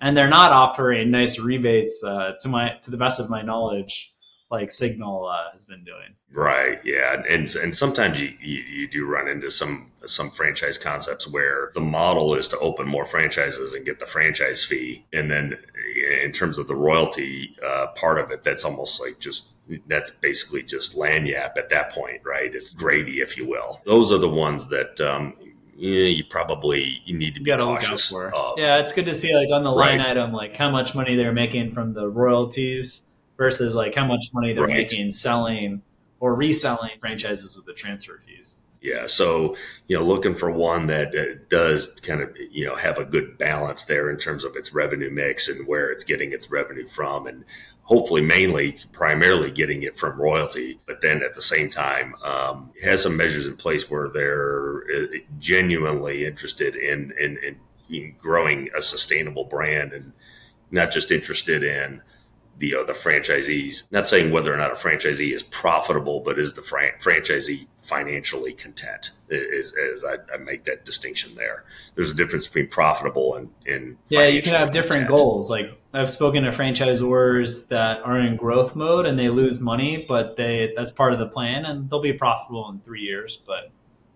and 0.00 0.16
they're 0.16 0.28
not 0.28 0.52
offering 0.52 1.10
nice 1.10 1.38
rebates. 1.38 2.02
Uh, 2.02 2.32
to 2.40 2.48
my 2.48 2.76
to 2.82 2.90
the 2.90 2.96
best 2.96 3.20
of 3.20 3.30
my 3.30 3.42
knowledge, 3.42 4.10
like 4.50 4.70
Signal 4.70 5.26
uh, 5.26 5.50
has 5.52 5.64
been 5.64 5.84
doing. 5.84 6.14
Right. 6.32 6.80
Yeah. 6.84 7.22
And 7.28 7.54
and 7.56 7.74
sometimes 7.74 8.20
you, 8.20 8.32
you, 8.40 8.58
you 8.58 8.88
do 8.88 9.06
run 9.06 9.28
into 9.28 9.50
some 9.50 9.90
some 10.06 10.30
franchise 10.30 10.78
concepts 10.78 11.26
where 11.26 11.70
the 11.74 11.80
model 11.80 12.34
is 12.34 12.48
to 12.48 12.58
open 12.58 12.86
more 12.86 13.04
franchises 13.04 13.74
and 13.74 13.84
get 13.84 13.98
the 13.98 14.06
franchise 14.06 14.64
fee, 14.64 15.04
and 15.12 15.30
then 15.30 15.56
in 16.22 16.32
terms 16.32 16.58
of 16.58 16.66
the 16.66 16.74
royalty 16.74 17.56
uh, 17.64 17.88
part 17.88 18.18
of 18.18 18.30
it, 18.30 18.44
that's 18.44 18.64
almost 18.64 19.00
like 19.00 19.18
just 19.18 19.52
that's 19.88 20.10
basically 20.10 20.62
just 20.62 20.96
lagniappe 20.96 21.58
at 21.58 21.68
that 21.70 21.90
point, 21.90 22.20
right? 22.24 22.54
It's 22.54 22.72
gravy, 22.74 23.20
if 23.20 23.36
you 23.36 23.48
will. 23.48 23.80
Those 23.84 24.12
are 24.12 24.18
the 24.18 24.28
ones 24.28 24.68
that 24.68 25.00
um, 25.00 25.34
you, 25.76 25.90
you 25.90 26.24
probably 26.24 27.00
you 27.04 27.16
need 27.16 27.34
to 27.34 27.40
be 27.40 27.54
cautious. 27.54 28.12
Of. 28.12 28.32
Yeah, 28.58 28.78
it's 28.78 28.92
good 28.92 29.06
to 29.06 29.14
see 29.14 29.34
like 29.34 29.48
on 29.52 29.64
the 29.64 29.72
line 29.72 29.98
right. 29.98 30.10
item 30.10 30.32
like 30.32 30.56
how 30.56 30.70
much 30.70 30.94
money 30.94 31.16
they're 31.16 31.32
making 31.32 31.72
from 31.72 31.94
the 31.94 32.08
royalties 32.08 33.02
versus 33.36 33.74
like 33.74 33.94
how 33.94 34.06
much 34.06 34.26
money 34.32 34.52
they're 34.52 34.64
right. 34.64 34.76
making 34.76 35.10
selling 35.10 35.82
or 36.20 36.34
reselling 36.34 36.92
franchises 37.00 37.56
with 37.56 37.66
the 37.66 37.74
transfer 37.74 38.20
fees. 38.24 38.58
Yeah, 38.86 39.06
so 39.06 39.56
you 39.88 39.98
know, 39.98 40.04
looking 40.04 40.34
for 40.36 40.48
one 40.48 40.86
that 40.86 41.12
uh, 41.12 41.40
does 41.48 41.88
kind 42.02 42.20
of 42.20 42.36
you 42.52 42.64
know 42.64 42.76
have 42.76 42.98
a 42.98 43.04
good 43.04 43.36
balance 43.36 43.82
there 43.84 44.10
in 44.10 44.16
terms 44.16 44.44
of 44.44 44.54
its 44.54 44.72
revenue 44.72 45.10
mix 45.10 45.48
and 45.48 45.66
where 45.66 45.90
it's 45.90 46.04
getting 46.04 46.32
its 46.32 46.52
revenue 46.52 46.86
from, 46.86 47.26
and 47.26 47.44
hopefully 47.82 48.20
mainly 48.20 48.76
primarily 48.92 49.50
getting 49.50 49.84
it 49.84 49.96
from 49.96 50.20
royalty 50.20 50.78
but 50.86 51.00
then 51.00 51.22
at 51.22 51.34
the 51.34 51.40
same 51.40 51.70
time 51.70 52.16
um, 52.24 52.70
has 52.82 53.00
some 53.00 53.16
measures 53.16 53.46
in 53.46 53.56
place 53.56 53.88
where 53.88 54.08
they're 54.08 54.82
uh, 54.92 55.06
genuinely 55.38 56.26
interested 56.26 56.74
in, 56.74 57.12
in, 57.18 57.38
in 57.88 58.14
growing 58.18 58.68
a 58.76 58.82
sustainable 58.82 59.44
brand 59.44 59.92
and 59.92 60.12
not 60.72 60.90
just 60.90 61.12
interested 61.12 61.62
in 61.62 62.02
the 62.58 62.74
uh, 62.74 62.84
the 62.84 62.92
franchisees. 62.92 63.90
Not 63.92 64.06
saying 64.06 64.30
whether 64.30 64.52
or 64.52 64.56
not 64.56 64.72
a 64.72 64.74
franchisee 64.74 65.34
is 65.34 65.42
profitable, 65.42 66.20
but 66.20 66.38
is 66.38 66.54
the 66.54 66.62
fran- 66.62 66.92
franchisee 67.00 67.66
financially 67.78 68.52
content? 68.52 69.10
Is 69.28 69.74
as 69.74 70.04
I, 70.04 70.16
I, 70.32 70.38
make 70.38 70.64
that 70.64 70.84
distinction 70.84 71.34
there. 71.34 71.64
There's 71.94 72.10
a 72.10 72.14
difference 72.14 72.46
between 72.46 72.68
profitable 72.68 73.34
and 73.34 73.50
and 73.66 73.96
yeah. 74.08 74.26
You 74.26 74.42
can 74.42 74.52
have 74.52 74.72
different 74.72 75.08
goals. 75.08 75.50
Like 75.50 75.78
I've 75.92 76.10
spoken 76.10 76.44
to 76.44 76.50
franchisors 76.50 77.68
that 77.68 78.02
are 78.02 78.18
in 78.18 78.36
growth 78.36 78.74
mode 78.74 79.06
and 79.06 79.18
they 79.18 79.28
lose 79.28 79.60
money, 79.60 80.04
but 80.08 80.36
they 80.36 80.72
that's 80.76 80.90
part 80.90 81.12
of 81.12 81.18
the 81.18 81.26
plan, 81.26 81.64
and 81.64 81.90
they'll 81.90 82.00
be 82.00 82.12
profitable 82.12 82.68
in 82.70 82.80
three 82.80 83.02
years. 83.02 83.36
But 83.36 83.70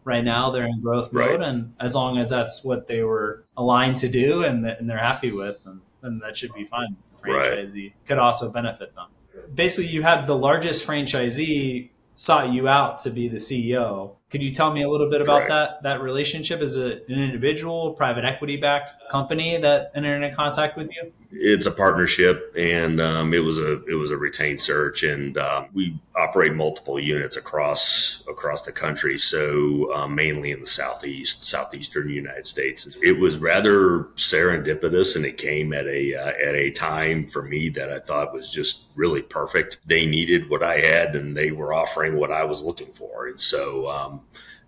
right 0.04 0.24
now 0.24 0.50
they're 0.50 0.66
in 0.66 0.80
growth 0.80 1.12
mode, 1.12 1.40
right. 1.40 1.48
and 1.48 1.74
as 1.78 1.94
long 1.94 2.18
as 2.18 2.30
that's 2.30 2.64
what 2.64 2.86
they 2.86 3.02
were 3.02 3.44
aligned 3.56 3.98
to 3.98 4.08
do 4.08 4.42
and, 4.42 4.64
and 4.64 4.88
they're 4.88 4.96
happy 4.96 5.30
with, 5.30 5.62
then, 5.64 5.82
then 6.02 6.18
that 6.20 6.38
should 6.38 6.54
be 6.54 6.64
fine 6.64 6.96
franchisee 7.22 7.82
right. 7.82 8.06
could 8.06 8.18
also 8.18 8.50
benefit 8.52 8.94
them. 8.94 9.08
Basically, 9.54 9.90
you 9.90 10.02
had 10.02 10.26
the 10.26 10.36
largest 10.36 10.86
franchisee 10.86 11.90
sought 12.14 12.52
you 12.52 12.68
out 12.68 12.98
to 13.00 13.10
be 13.10 13.28
the 13.28 13.38
CEO. 13.38 14.16
Could 14.30 14.42
you 14.42 14.52
tell 14.52 14.72
me 14.72 14.82
a 14.82 14.88
little 14.88 15.10
bit 15.10 15.20
about 15.20 15.48
that 15.48 15.82
that 15.82 16.02
relationship? 16.02 16.60
Is 16.60 16.76
it 16.76 17.04
an 17.08 17.18
individual, 17.18 17.94
private 17.94 18.24
equity 18.24 18.56
backed 18.56 18.92
company 19.10 19.56
that 19.56 19.90
entered 19.92 20.22
in 20.22 20.32
contact 20.34 20.76
with 20.76 20.88
you? 20.94 21.12
It's 21.32 21.66
a 21.66 21.70
partnership, 21.72 22.54
and 22.56 23.00
um, 23.00 23.34
it 23.34 23.42
was 23.42 23.58
a 23.58 23.84
it 23.86 23.94
was 23.94 24.12
a 24.12 24.16
retained 24.16 24.60
search, 24.60 25.02
and 25.02 25.36
um, 25.36 25.66
we 25.72 25.98
operate 26.14 26.54
multiple 26.54 27.00
units 27.00 27.36
across 27.36 28.24
across 28.28 28.62
the 28.62 28.70
country. 28.70 29.18
So 29.18 29.92
um, 29.94 30.14
mainly 30.14 30.52
in 30.52 30.60
the 30.60 30.66
southeast, 30.66 31.44
southeastern 31.44 32.08
United 32.08 32.46
States. 32.46 32.96
It 33.02 33.18
was 33.18 33.36
rather 33.36 34.04
serendipitous, 34.14 35.16
and 35.16 35.24
it 35.24 35.38
came 35.38 35.72
at 35.72 35.86
a 35.86 36.14
uh, 36.14 36.48
at 36.48 36.54
a 36.54 36.70
time 36.70 37.26
for 37.26 37.42
me 37.42 37.68
that 37.70 37.92
I 37.92 37.98
thought 37.98 38.32
was 38.32 38.48
just 38.48 38.92
really 38.94 39.22
perfect. 39.22 39.78
They 39.86 40.06
needed 40.06 40.48
what 40.48 40.62
I 40.62 40.78
had, 40.78 41.16
and 41.16 41.36
they 41.36 41.50
were 41.50 41.72
offering 41.72 42.14
what 42.14 42.30
I 42.30 42.44
was 42.44 42.62
looking 42.62 42.92
for, 42.92 43.26
and 43.26 43.40
so. 43.40 43.90
Um, 43.90 44.19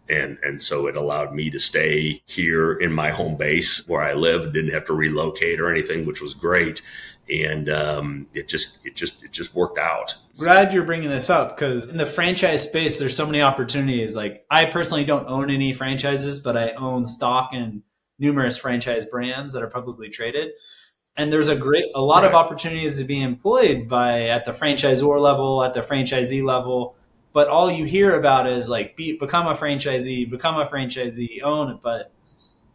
and 0.09 0.39
and 0.43 0.61
so 0.61 0.87
it 0.87 0.97
allowed 0.97 1.35
me 1.35 1.51
to 1.51 1.59
stay 1.59 2.23
here 2.27 2.73
in 2.73 2.93
my 2.93 3.11
home 3.11 3.37
base 3.37 3.87
where 3.89 4.03
I 4.03 4.15
live, 4.15 4.53
didn't 4.53 4.73
have 4.73 4.85
to 4.87 4.95
relocate 4.95 5.61
or 5.61 5.71
anything, 5.71 6.07
which 6.07 6.21
was 6.21 6.35
great. 6.35 6.83
And 7.31 7.71
um, 7.71 8.27
it 8.35 8.49
just 8.49 8.85
it 8.85 8.97
just 8.97 9.23
it 9.23 9.33
just 9.33 9.55
worked 9.55 9.79
out. 9.79 10.15
Glad 10.39 10.73
you're 10.73 10.85
bringing 10.85 11.09
this 11.09 11.31
up 11.31 11.57
because 11.57 11.89
in 11.89 11.97
the 11.97 12.07
franchise 12.07 12.69
space, 12.69 12.99
there's 12.99 13.17
so 13.17 13.27
many 13.27 13.41
opportunities. 13.41 14.17
Like 14.17 14.45
I 14.51 14.67
personally 14.67 15.05
don't 15.05 15.27
own 15.29 15.51
any 15.51 15.73
franchises, 15.73 16.41
but 16.41 16.57
I 16.57 16.73
own 16.73 17.07
stock 17.07 17.55
in 17.55 17.85
numerous 18.19 18.59
franchise 18.59 19.07
brands 19.07 19.53
that 19.53 19.63
are 19.63 19.71
publicly 19.71 20.09
traded 20.09 20.51
and 21.17 21.33
there's 21.33 21.49
a 21.49 21.57
great 21.57 21.85
a 21.95 22.01
lot 22.01 22.23
right. 22.23 22.29
of 22.29 22.35
opportunities 22.35 22.99
to 22.99 23.05
be 23.05 23.21
employed 23.21 23.89
by 23.89 24.29
at 24.29 24.45
the 24.45 24.53
franchisor 24.53 25.21
level 25.21 25.63
at 25.63 25.75
the 25.75 25.81
franchisee 25.81 26.43
level 26.43 26.97
but 27.33 27.49
all 27.49 27.71
you 27.71 27.85
hear 27.85 28.19
about 28.19 28.49
is 28.49 28.69
like 28.69 28.97
be, 28.97 29.17
become 29.17 29.47
a 29.47 29.55
franchisee, 29.55 30.29
become 30.29 30.59
a 30.59 30.67
franchisee, 30.67 31.43
own 31.43 31.71
it. 31.71 31.79
But 31.83 32.07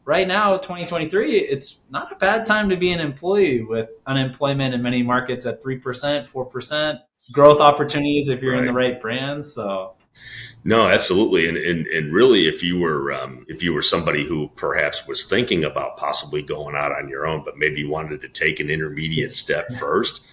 right 0.06 0.28
now, 0.28 0.58
2023, 0.58 1.40
it's 1.40 1.80
not 1.90 2.12
a 2.12 2.16
bad 2.16 2.46
time 2.46 2.70
to 2.70 2.78
be 2.78 2.92
an 2.92 3.00
employee 3.00 3.64
with 3.64 3.90
unemployment 4.06 4.74
in 4.74 4.82
many 4.82 5.04
markets 5.04 5.46
at 5.46 5.64
3%, 5.64 5.82
4%, 5.82 7.00
growth 7.32 7.60
opportunities 7.60 8.30
if 8.30 8.42
you're 8.42 8.54
right. 8.54 8.62
in 8.62 8.66
the 8.66 8.74
right 8.74 9.00
brand. 9.00 9.46
So 9.46 9.94
no, 10.64 10.88
absolutely, 10.88 11.48
and, 11.48 11.56
and 11.56 11.88
and 11.88 12.12
really, 12.12 12.48
if 12.48 12.62
you 12.62 12.78
were 12.78 13.14
um, 13.14 13.46
if 13.48 13.64
you 13.64 13.72
were 13.72 13.82
somebody 13.82 14.26
who 14.26 14.50
perhaps 14.56 15.08
was 15.08 15.24
thinking 15.24 15.64
about 15.64 15.96
possibly 15.96 16.42
going 16.42 16.76
out 16.76 16.92
on 16.92 17.08
your 17.08 17.26
own, 17.26 17.44
but 17.46 17.58
maybe 17.58 17.86
wanted 17.86 18.22
to 18.22 18.28
take 18.28 18.60
an 18.60 18.70
intermediate 18.70 19.32
step 19.32 19.72
first, 19.80 20.26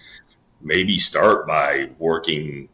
maybe 0.61 0.97
start 0.97 1.47
by 1.47 1.89
working 1.99 2.67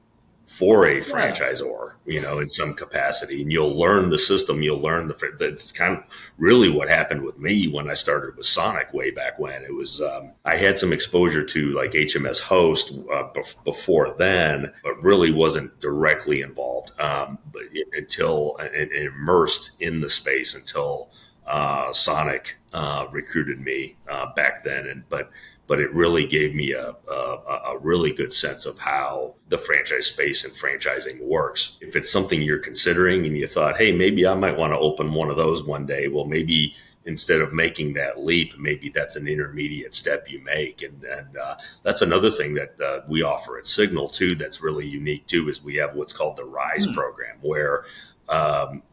for 0.61 0.85
a 0.85 0.99
franchisor, 0.99 1.93
you 2.05 2.21
know, 2.21 2.37
in 2.37 2.47
some 2.47 2.75
capacity, 2.75 3.41
and 3.41 3.51
you'll 3.51 3.75
learn 3.75 4.11
the 4.11 4.19
system. 4.19 4.61
You'll 4.61 4.79
learn 4.79 5.07
the. 5.07 5.35
That's 5.39 5.71
kind 5.71 5.97
of 5.97 6.33
really 6.37 6.69
what 6.69 6.87
happened 6.87 7.23
with 7.23 7.39
me 7.39 7.67
when 7.67 7.89
I 7.89 7.95
started 7.95 8.37
with 8.37 8.45
Sonic 8.45 8.93
way 8.93 9.09
back 9.09 9.39
when. 9.39 9.63
It 9.63 9.73
was 9.73 9.99
um, 9.99 10.33
I 10.45 10.57
had 10.57 10.77
some 10.77 10.93
exposure 10.93 11.43
to 11.43 11.73
like 11.73 11.93
HMS 11.93 12.39
Host 12.39 12.93
uh, 13.11 13.29
b- 13.33 13.41
before 13.65 14.13
then, 14.19 14.71
but 14.83 15.01
really 15.01 15.31
wasn't 15.31 15.79
directly 15.79 16.41
involved 16.41 16.91
um, 16.99 17.39
but 17.51 17.63
until 17.93 18.55
and, 18.57 18.91
and 18.91 18.91
immersed 18.91 19.81
in 19.81 19.99
the 19.99 20.09
space 20.09 20.53
until 20.53 21.09
uh, 21.47 21.91
Sonic 21.91 22.57
uh, 22.71 23.07
recruited 23.11 23.59
me 23.61 23.95
uh, 24.07 24.31
back 24.35 24.63
then. 24.63 24.85
And 24.85 25.09
but 25.09 25.31
but 25.71 25.79
it 25.79 25.93
really 25.93 26.27
gave 26.27 26.53
me 26.53 26.73
a, 26.73 26.93
a, 27.09 27.13
a, 27.13 27.77
really 27.79 28.11
good 28.11 28.33
sense 28.33 28.65
of 28.65 28.77
how 28.77 29.33
the 29.47 29.57
franchise 29.57 30.05
space 30.05 30.43
and 30.43 30.51
franchising 30.51 31.21
works. 31.21 31.77
If 31.79 31.95
it's 31.95 32.11
something 32.11 32.41
you're 32.41 32.59
considering 32.59 33.25
and 33.25 33.37
you 33.37 33.47
thought, 33.47 33.77
hey, 33.77 33.93
maybe 33.93 34.27
I 34.27 34.33
might 34.33 34.57
want 34.57 34.73
to 34.73 34.77
open 34.77 35.13
one 35.13 35.29
of 35.29 35.37
those 35.37 35.63
one 35.63 35.85
day, 35.85 36.09
well, 36.09 36.25
maybe 36.25 36.75
instead 37.05 37.39
of 37.39 37.53
making 37.53 37.93
that 37.93 38.19
leap, 38.19 38.59
maybe 38.59 38.89
that's 38.89 39.15
an 39.15 39.29
intermediate 39.29 39.93
step 39.93 40.29
you 40.29 40.43
make. 40.43 40.81
And, 40.81 41.05
and 41.05 41.37
uh, 41.37 41.55
that's 41.83 42.01
another 42.01 42.31
thing 42.31 42.53
that 42.55 42.75
uh, 42.81 43.03
we 43.07 43.23
offer 43.23 43.57
at 43.57 43.65
Signal 43.65 44.09
too. 44.09 44.35
That's 44.35 44.61
really 44.61 44.85
unique 44.85 45.25
too, 45.25 45.47
is 45.47 45.63
we 45.63 45.77
have 45.77 45.95
what's 45.95 46.11
called 46.11 46.35
the 46.35 46.43
Rise 46.43 46.85
mm. 46.85 46.93
program, 46.93 47.37
where 47.39 47.85
um, 48.27 48.83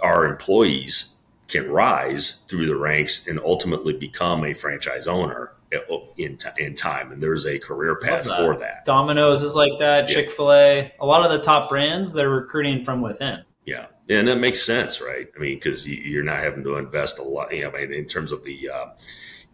our 0.00 0.24
employees 0.24 1.16
can 1.48 1.68
rise 1.68 2.44
through 2.46 2.66
the 2.66 2.76
ranks 2.76 3.26
and 3.26 3.40
ultimately 3.40 3.92
become 3.92 4.44
a 4.44 4.54
franchise 4.54 5.08
owner 5.08 5.50
in, 6.16 6.36
t- 6.36 6.48
in 6.58 6.74
time 6.74 7.12
and 7.12 7.22
there's 7.22 7.46
a 7.46 7.58
career 7.58 7.96
path 7.96 8.24
that. 8.24 8.38
for 8.38 8.56
that 8.56 8.84
domino's 8.84 9.42
is 9.42 9.54
like 9.54 9.72
that 9.78 10.08
yeah. 10.08 10.14
chick-fil-a 10.14 10.92
a 11.00 11.06
lot 11.06 11.24
of 11.24 11.30
the 11.30 11.40
top 11.40 11.68
brands 11.68 12.12
they're 12.12 12.30
recruiting 12.30 12.84
from 12.84 13.00
within 13.00 13.42
yeah 13.64 13.86
and 14.08 14.28
that 14.28 14.38
makes 14.38 14.62
sense 14.62 15.00
right 15.00 15.28
i 15.36 15.38
mean 15.38 15.56
because 15.56 15.86
you're 15.86 16.22
not 16.22 16.38
having 16.38 16.62
to 16.62 16.76
invest 16.76 17.18
a 17.18 17.22
lot 17.22 17.52
you 17.52 17.62
know, 17.62 17.70
I 17.70 17.86
mean, 17.86 17.92
in 17.92 18.06
terms 18.06 18.32
of 18.32 18.44
the 18.44 18.70
uh, 18.70 18.86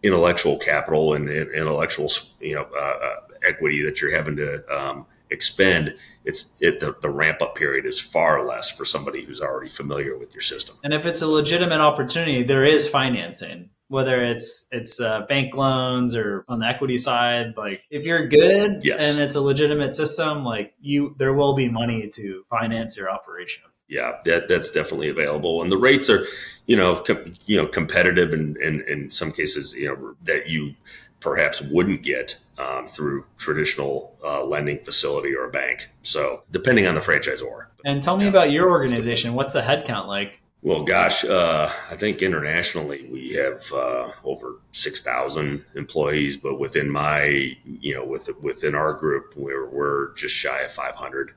intellectual 0.03 0.57
capital 0.57 1.13
and 1.13 1.29
intellectual 1.29 2.09
you 2.41 2.55
know 2.55 2.67
uh, 2.75 2.79
uh, 2.79 3.15
equity 3.45 3.83
that 3.83 4.01
you're 4.01 4.15
having 4.15 4.35
to 4.35 4.63
um, 4.73 5.05
expend 5.31 5.95
it's 6.25 6.55
it, 6.59 6.79
the, 6.79 6.95
the 7.01 7.09
ramp 7.09 7.41
up 7.41 7.55
period 7.55 7.85
is 7.85 7.99
far 7.99 8.45
less 8.45 8.69
for 8.69 8.85
somebody 8.85 9.23
who's 9.23 9.41
already 9.41 9.69
familiar 9.69 10.17
with 10.17 10.35
your 10.35 10.41
system 10.41 10.75
and 10.83 10.93
if 10.93 11.05
it's 11.05 11.21
a 11.21 11.27
legitimate 11.27 11.79
opportunity 11.79 12.43
there 12.43 12.65
is 12.65 12.87
financing 12.87 13.69
whether 13.93 14.23
it's 14.23 14.67
it's 14.71 14.99
uh, 14.99 15.21
bank 15.29 15.55
loans 15.55 16.15
or 16.15 16.43
on 16.47 16.59
the 16.59 16.65
equity 16.65 16.97
side 16.97 17.55
like 17.55 17.83
if 17.89 18.03
you're 18.03 18.27
good 18.27 18.83
yes. 18.83 19.03
and 19.03 19.19
it's 19.19 19.35
a 19.35 19.41
legitimate 19.41 19.93
system 19.93 20.43
like 20.43 20.73
you 20.81 21.15
there 21.17 21.33
will 21.33 21.55
be 21.55 21.69
money 21.69 22.09
to 22.11 22.43
finance 22.49 22.97
your 22.97 23.09
operation 23.09 23.63
yeah 23.87 24.13
that 24.25 24.47
that's 24.47 24.71
definitely 24.71 25.09
available. 25.09 25.61
And 25.61 25.71
the 25.71 25.77
rates 25.77 26.09
are 26.09 26.25
you 26.65 26.75
know 26.75 26.97
com- 26.97 27.33
you 27.45 27.57
know 27.57 27.67
competitive 27.67 28.33
and 28.33 28.57
in, 28.57 28.81
in, 28.81 28.89
in 28.89 29.11
some 29.11 29.31
cases 29.31 29.73
you 29.73 29.87
know 29.87 30.15
that 30.23 30.47
you 30.47 30.73
perhaps 31.19 31.61
wouldn't 31.61 32.01
get 32.01 32.37
um, 32.57 32.85
through 32.85 33.25
traditional 33.37 34.17
uh, 34.25 34.43
lending 34.43 34.77
facility 34.79 35.33
or 35.33 35.45
a 35.45 35.49
bank. 35.49 35.89
So 36.01 36.43
depending 36.51 36.85
on 36.85 36.95
the 36.95 37.01
franchisor. 37.01 37.67
And 37.85 38.03
tell 38.03 38.17
me 38.17 38.25
yeah. 38.25 38.29
about 38.29 38.51
your 38.51 38.69
organization. 38.69 39.33
What's 39.33 39.53
the 39.53 39.61
headcount 39.61 40.07
like 40.07 40.41
well, 40.63 40.83
gosh, 40.83 41.25
uh, 41.25 41.69
I 41.91 41.95
think 41.95 42.21
internationally 42.21 43.07
we 43.11 43.33
have 43.33 43.71
uh, 43.73 44.11
over 44.23 44.61
six 44.71 45.01
thousand 45.01 45.65
employees, 45.75 46.37
but 46.37 46.59
within 46.59 46.89
my, 46.89 47.55
you 47.65 47.93
know, 47.93 48.05
with 48.05 48.29
within 48.41 48.73
our 48.73 48.93
group, 48.93 49.35
we're 49.35 49.67
we're 49.69 50.13
just 50.13 50.33
shy 50.33 50.61
of 50.61 50.71
five 50.71 50.95
hundred. 50.95 51.33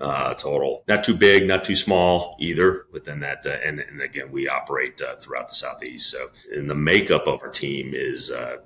uh, 0.00 0.34
total. 0.34 0.84
Not 0.86 1.02
too 1.02 1.14
big, 1.16 1.46
not 1.46 1.64
too 1.64 1.74
small 1.76 2.36
either. 2.38 2.86
Within 2.92 3.20
that, 3.20 3.44
uh, 3.44 3.56
and, 3.64 3.80
and, 3.80 4.00
again, 4.00 4.30
we 4.30 4.48
operate 4.48 5.00
uh, 5.00 5.16
throughout 5.16 5.48
the 5.48 5.54
southeast. 5.54 6.10
So, 6.10 6.30
and 6.52 6.70
the 6.70 6.74
makeup 6.74 7.26
of 7.26 7.42
our 7.42 7.50
team 7.50 7.92
is 7.94 8.30
uh, 8.30 8.58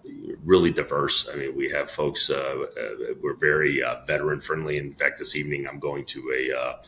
really 0.44 0.70
diverse. 0.70 1.28
I 1.32 1.36
mean, 1.36 1.56
we 1.56 1.70
have 1.70 1.90
folks. 1.90 2.28
We're 2.28 3.36
very 3.40 3.82
veteran 4.06 4.40
friendly. 4.40 4.76
In 4.76 4.94
fact, 4.94 5.18
this 5.18 5.34
evening 5.36 5.66
I'm 5.66 5.78
going 5.78 6.04
to 6.06 6.50
a 6.52 6.78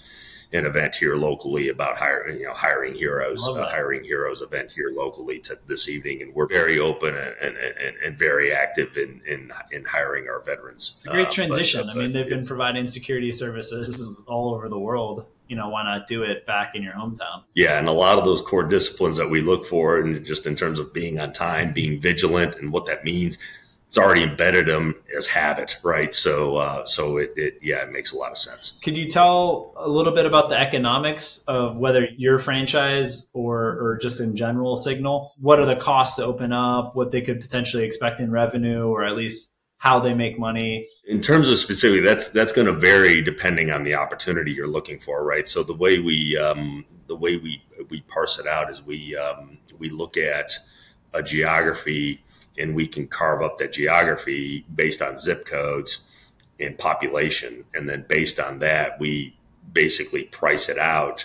an 0.54 0.66
event 0.66 0.94
here 0.94 1.16
locally 1.16 1.68
about 1.68 1.96
hiring, 1.96 2.38
you 2.38 2.46
know, 2.46 2.52
hiring 2.54 2.94
heroes, 2.94 3.46
a 3.48 3.66
hiring 3.66 4.04
heroes 4.04 4.40
event 4.40 4.70
here 4.70 4.90
locally 4.94 5.40
to 5.40 5.58
this 5.66 5.88
evening, 5.88 6.22
and 6.22 6.32
we're 6.34 6.46
very 6.46 6.78
open 6.78 7.16
and, 7.16 7.56
and, 7.56 7.96
and 8.04 8.18
very 8.18 8.54
active 8.54 8.96
in, 8.96 9.20
in, 9.26 9.52
in 9.72 9.84
hiring 9.84 10.28
our 10.28 10.40
veterans. 10.40 10.92
It's 10.94 11.06
a 11.06 11.10
great 11.10 11.26
uh, 11.26 11.30
transition. 11.30 11.86
but, 11.86 11.96
I 11.96 11.98
mean, 11.98 12.12
they've 12.12 12.28
been 12.28 12.46
providing 12.46 12.86
security 12.86 13.32
services 13.32 14.22
all 14.28 14.54
over 14.54 14.68
the 14.68 14.78
world. 14.78 15.26
You 15.48 15.56
know, 15.56 15.68
why 15.68 15.84
not 15.84 16.06
do 16.06 16.22
it 16.22 16.46
back 16.46 16.74
in 16.74 16.82
your 16.82 16.94
hometown? 16.94 17.42
Yeah, 17.54 17.78
and 17.78 17.88
a 17.88 17.92
lot 17.92 18.16
of 18.16 18.24
those 18.24 18.40
core 18.40 18.62
disciplines 18.62 19.16
that 19.16 19.28
we 19.28 19.40
look 19.40 19.64
for, 19.66 19.98
and 19.98 20.24
just 20.24 20.46
in 20.46 20.54
terms 20.54 20.78
of 20.78 20.94
being 20.94 21.18
on 21.18 21.32
time, 21.32 21.72
being 21.72 22.00
vigilant, 22.00 22.56
and 22.56 22.72
what 22.72 22.86
that 22.86 23.04
means 23.04 23.38
it's 23.94 24.04
already 24.04 24.24
embedded 24.24 24.66
them 24.66 24.96
as 25.16 25.28
habit, 25.28 25.78
right? 25.84 26.12
So, 26.12 26.56
uh, 26.56 26.84
so 26.84 27.18
it, 27.18 27.32
it, 27.36 27.58
yeah, 27.62 27.84
it 27.84 27.92
makes 27.92 28.12
a 28.12 28.16
lot 28.16 28.32
of 28.32 28.38
sense. 28.38 28.76
Could 28.82 28.96
you 28.96 29.08
tell 29.08 29.72
a 29.76 29.88
little 29.88 30.12
bit 30.12 30.26
about 30.26 30.48
the 30.48 30.58
economics 30.58 31.44
of 31.46 31.78
whether 31.78 32.08
your 32.16 32.40
franchise 32.40 33.28
or, 33.32 33.60
or 33.60 33.98
just 34.02 34.20
in 34.20 34.34
general 34.34 34.76
Signal? 34.76 35.32
What 35.40 35.60
are 35.60 35.66
the 35.66 35.76
costs 35.76 36.16
to 36.16 36.24
open 36.24 36.52
up? 36.52 36.96
What 36.96 37.12
they 37.12 37.20
could 37.20 37.40
potentially 37.40 37.84
expect 37.84 38.18
in 38.18 38.32
revenue, 38.32 38.88
or 38.88 39.04
at 39.04 39.14
least 39.14 39.54
how 39.76 40.00
they 40.00 40.12
make 40.12 40.40
money? 40.40 40.88
In 41.06 41.20
terms 41.20 41.48
of 41.48 41.56
specifically, 41.56 42.00
that's 42.00 42.30
that's 42.30 42.50
going 42.50 42.66
to 42.66 42.72
vary 42.72 43.22
depending 43.22 43.70
on 43.70 43.84
the 43.84 43.94
opportunity 43.94 44.50
you're 44.50 44.66
looking 44.66 44.98
for, 44.98 45.22
right? 45.24 45.48
So 45.48 45.62
the 45.62 45.72
way 45.72 46.00
we 46.00 46.36
um, 46.36 46.84
the 47.06 47.14
way 47.14 47.36
we 47.36 47.62
we 47.90 48.00
parse 48.00 48.40
it 48.40 48.48
out 48.48 48.72
is 48.72 48.82
we 48.82 49.16
um, 49.16 49.58
we 49.78 49.88
look 49.88 50.16
at 50.16 50.52
a 51.12 51.22
geography 51.22 52.23
and 52.58 52.74
we 52.74 52.86
can 52.86 53.06
carve 53.06 53.42
up 53.42 53.58
that 53.58 53.72
geography 53.72 54.64
based 54.74 55.02
on 55.02 55.16
zip 55.16 55.44
codes 55.44 56.10
and 56.60 56.78
population. 56.78 57.64
And 57.74 57.88
then 57.88 58.04
based 58.08 58.38
on 58.38 58.60
that, 58.60 58.98
we 59.00 59.36
basically 59.72 60.24
price 60.24 60.68
it 60.68 60.78
out 60.78 61.24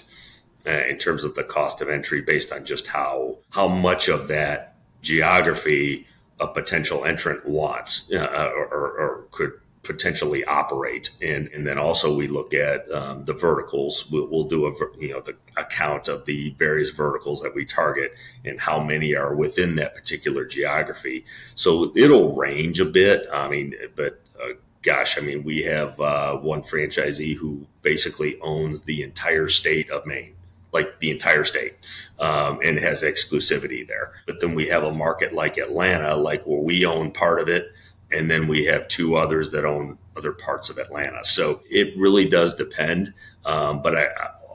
uh, 0.66 0.72
in 0.72 0.98
terms 0.98 1.24
of 1.24 1.36
the 1.36 1.44
cost 1.44 1.82
of 1.82 1.90
entry 1.90 2.22
based 2.22 2.52
on 2.52 2.66
just 2.66 2.88
how 2.88 3.38
how 3.52 3.68
much 3.68 4.08
of 4.08 4.28
that 4.28 4.76
geography 5.02 6.06
a 6.40 6.48
potential 6.48 7.06
entrant 7.06 7.46
wants 7.46 8.12
uh, 8.14 8.52
or, 8.56 8.66
or, 8.72 9.26
could 9.32 9.52
potentially 9.84 10.44
operate. 10.44 11.12
And, 11.22 11.48
and 11.48 11.66
then 11.66 11.78
also 11.78 12.16
we 12.16 12.28
look 12.28 12.54
at 12.54 12.92
um, 12.92 13.26
the 13.26 13.34
verticals. 13.34 14.10
We'll, 14.12 14.28
we'll, 14.28 14.44
do 14.44 14.66
a 14.66 14.74
you 15.00 15.14
know 15.14 15.22
the 15.22 15.36
account 15.58 16.08
of 16.08 16.26
the 16.26 16.56
various 16.58 16.90
verticals 16.92 17.42
that 17.42 17.54
we 17.54 17.66
target 17.66 18.14
and 18.44 18.60
how 18.60 18.82
many 18.82 19.16
are 19.16 19.36
within 19.36 19.76
that 19.76 19.96
particular 19.96 20.46
geography. 20.46 21.26
So 21.56 21.92
it'll 21.96 22.36
range 22.36 22.80
a 22.80 22.86
bit. 22.86 23.28
I 23.32 23.48
mean, 23.48 23.76
but 23.96 24.22
uh, 24.42 24.54
gosh, 24.82 25.18
I 25.18 25.22
mean, 25.22 25.44
we 25.44 25.64
have 25.64 26.00
uh, 26.00 26.38
one 26.38 26.62
franchisee 26.62 27.36
who 27.36 27.68
basically 27.82 28.40
owns 28.42 28.84
the 28.84 29.04
entire 29.04 29.48
state 29.48 29.90
of 29.90 30.06
Maine 30.06 30.36
like 30.72 31.00
the 31.00 31.10
entire 31.10 31.44
state 31.44 31.74
um, 32.20 32.60
and 32.64 32.78
has 32.78 33.02
exclusivity 33.02 33.88
there. 33.88 34.14
But 34.28 34.40
then 34.40 34.54
we 34.54 34.68
have 34.68 34.84
a 34.84 34.94
market 34.94 35.34
like 35.34 35.58
Atlanta, 35.58 36.16
like 36.16 36.44
where 36.44 36.60
we 36.60 36.86
own 36.86 37.12
part 37.12 37.40
of 37.40 37.48
it 37.48 37.72
and 38.12 38.30
then 38.30 38.48
we 38.48 38.66
have 38.66 38.88
two 38.88 39.16
others 39.16 39.52
that 39.52 39.66
own 39.66 39.98
other 40.18 40.32
parts 40.32 40.70
of 40.70 40.78
Atlanta. 40.78 41.24
So 41.24 41.62
it 41.70 41.98
really 41.98 42.26
does 42.26 42.56
depend. 42.56 43.14
Um, 43.46 43.82
but 43.82 43.98
I, 43.98 44.08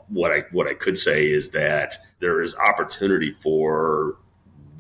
what 0.08 0.32
I 0.32 0.44
what 0.50 0.66
I 0.66 0.74
could 0.74 0.98
say 0.98 1.30
is 1.30 1.50
that 1.50 1.96
there 2.20 2.42
is 2.42 2.54
opportunity 2.56 3.32
for 3.32 4.16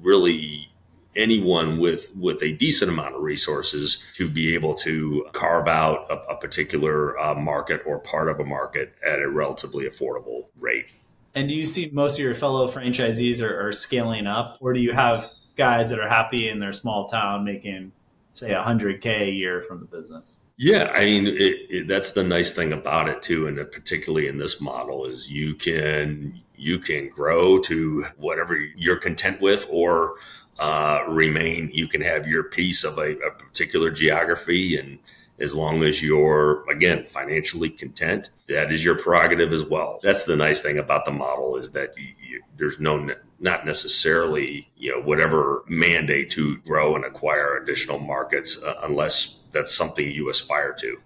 really 0.02 0.68
anyone 1.16 1.78
with 1.78 2.10
with 2.16 2.42
a 2.42 2.52
decent 2.52 2.90
amount 2.90 3.14
of 3.14 3.22
resources 3.22 4.04
to 4.14 4.28
be 4.28 4.54
able 4.54 4.74
to 4.74 5.26
carve 5.32 5.68
out 5.68 6.06
a, 6.10 6.14
a 6.32 6.36
particular 6.36 7.18
uh, 7.18 7.34
market 7.34 7.82
or 7.86 7.98
part 7.98 8.28
of 8.28 8.40
a 8.40 8.44
market 8.44 8.94
at 9.06 9.20
a 9.20 9.28
relatively 9.28 9.86
affordable 9.86 10.46
rate. 10.58 10.86
And 11.34 11.48
do 11.48 11.54
you 11.54 11.66
see 11.66 11.90
most 11.92 12.18
of 12.18 12.24
your 12.24 12.34
fellow 12.34 12.68
franchisees 12.68 13.42
are, 13.42 13.68
are 13.68 13.72
scaling 13.72 14.26
up, 14.26 14.58
or 14.60 14.72
do 14.72 14.80
you 14.80 14.92
have 14.92 15.30
guys 15.56 15.90
that 15.90 15.98
are 15.98 16.08
happy 16.08 16.48
in 16.48 16.60
their 16.60 16.72
small 16.72 17.06
town 17.06 17.44
making 17.44 17.92
say 18.36 18.50
100k 18.50 19.28
a 19.28 19.30
year 19.30 19.62
from 19.62 19.80
the 19.80 19.86
business. 19.86 20.40
Yeah 20.56 20.92
i 20.94 21.04
mean 21.04 21.26
it, 21.26 21.56
it, 21.68 21.88
that's 21.88 22.12
the 22.12 22.22
nice 22.22 22.52
thing 22.52 22.72
about 22.72 23.08
it 23.08 23.22
too 23.22 23.48
and 23.48 23.56
particularly 23.72 24.28
in 24.28 24.38
this 24.38 24.60
model 24.60 25.06
is 25.06 25.30
you 25.30 25.54
can 25.54 26.40
you 26.56 26.78
can 26.78 27.08
grow 27.08 27.58
to 27.58 28.04
whatever 28.16 28.56
you're 28.76 28.96
content 28.96 29.40
with 29.40 29.66
or 29.70 30.14
uh, 30.58 31.04
remain. 31.08 31.70
You 31.72 31.88
can 31.88 32.00
have 32.02 32.26
your 32.26 32.44
piece 32.44 32.84
of 32.84 32.98
a, 32.98 33.16
a 33.18 33.30
particular 33.32 33.90
geography 33.90 34.78
and 34.78 34.98
as 35.40 35.54
long 35.54 35.82
as 35.82 36.02
you're 36.02 36.68
again 36.70 37.04
financially 37.06 37.70
content 37.70 38.30
that 38.48 38.70
is 38.70 38.84
your 38.84 38.96
prerogative 38.96 39.52
as 39.52 39.64
well. 39.64 39.98
That's 40.02 40.24
the 40.24 40.36
nice 40.36 40.60
thing 40.60 40.78
about 40.78 41.04
the 41.04 41.10
model 41.10 41.56
is 41.56 41.70
that 41.70 41.96
you, 41.96 42.08
you, 42.22 42.42
there's 42.56 42.78
no 42.78 43.08
not 43.40 43.66
necessarily 43.66 44.70
you 44.76 44.92
know 44.92 45.02
whatever 45.02 45.64
mandate 45.68 46.30
to 46.30 46.58
grow 46.58 46.94
and 46.94 47.04
acquire 47.04 47.56
additional 47.56 47.98
markets 47.98 48.62
uh, 48.62 48.80
unless 48.82 49.44
that's 49.52 49.74
something 49.74 50.10
you 50.10 50.28
aspire 50.28 50.72
to 50.74 50.98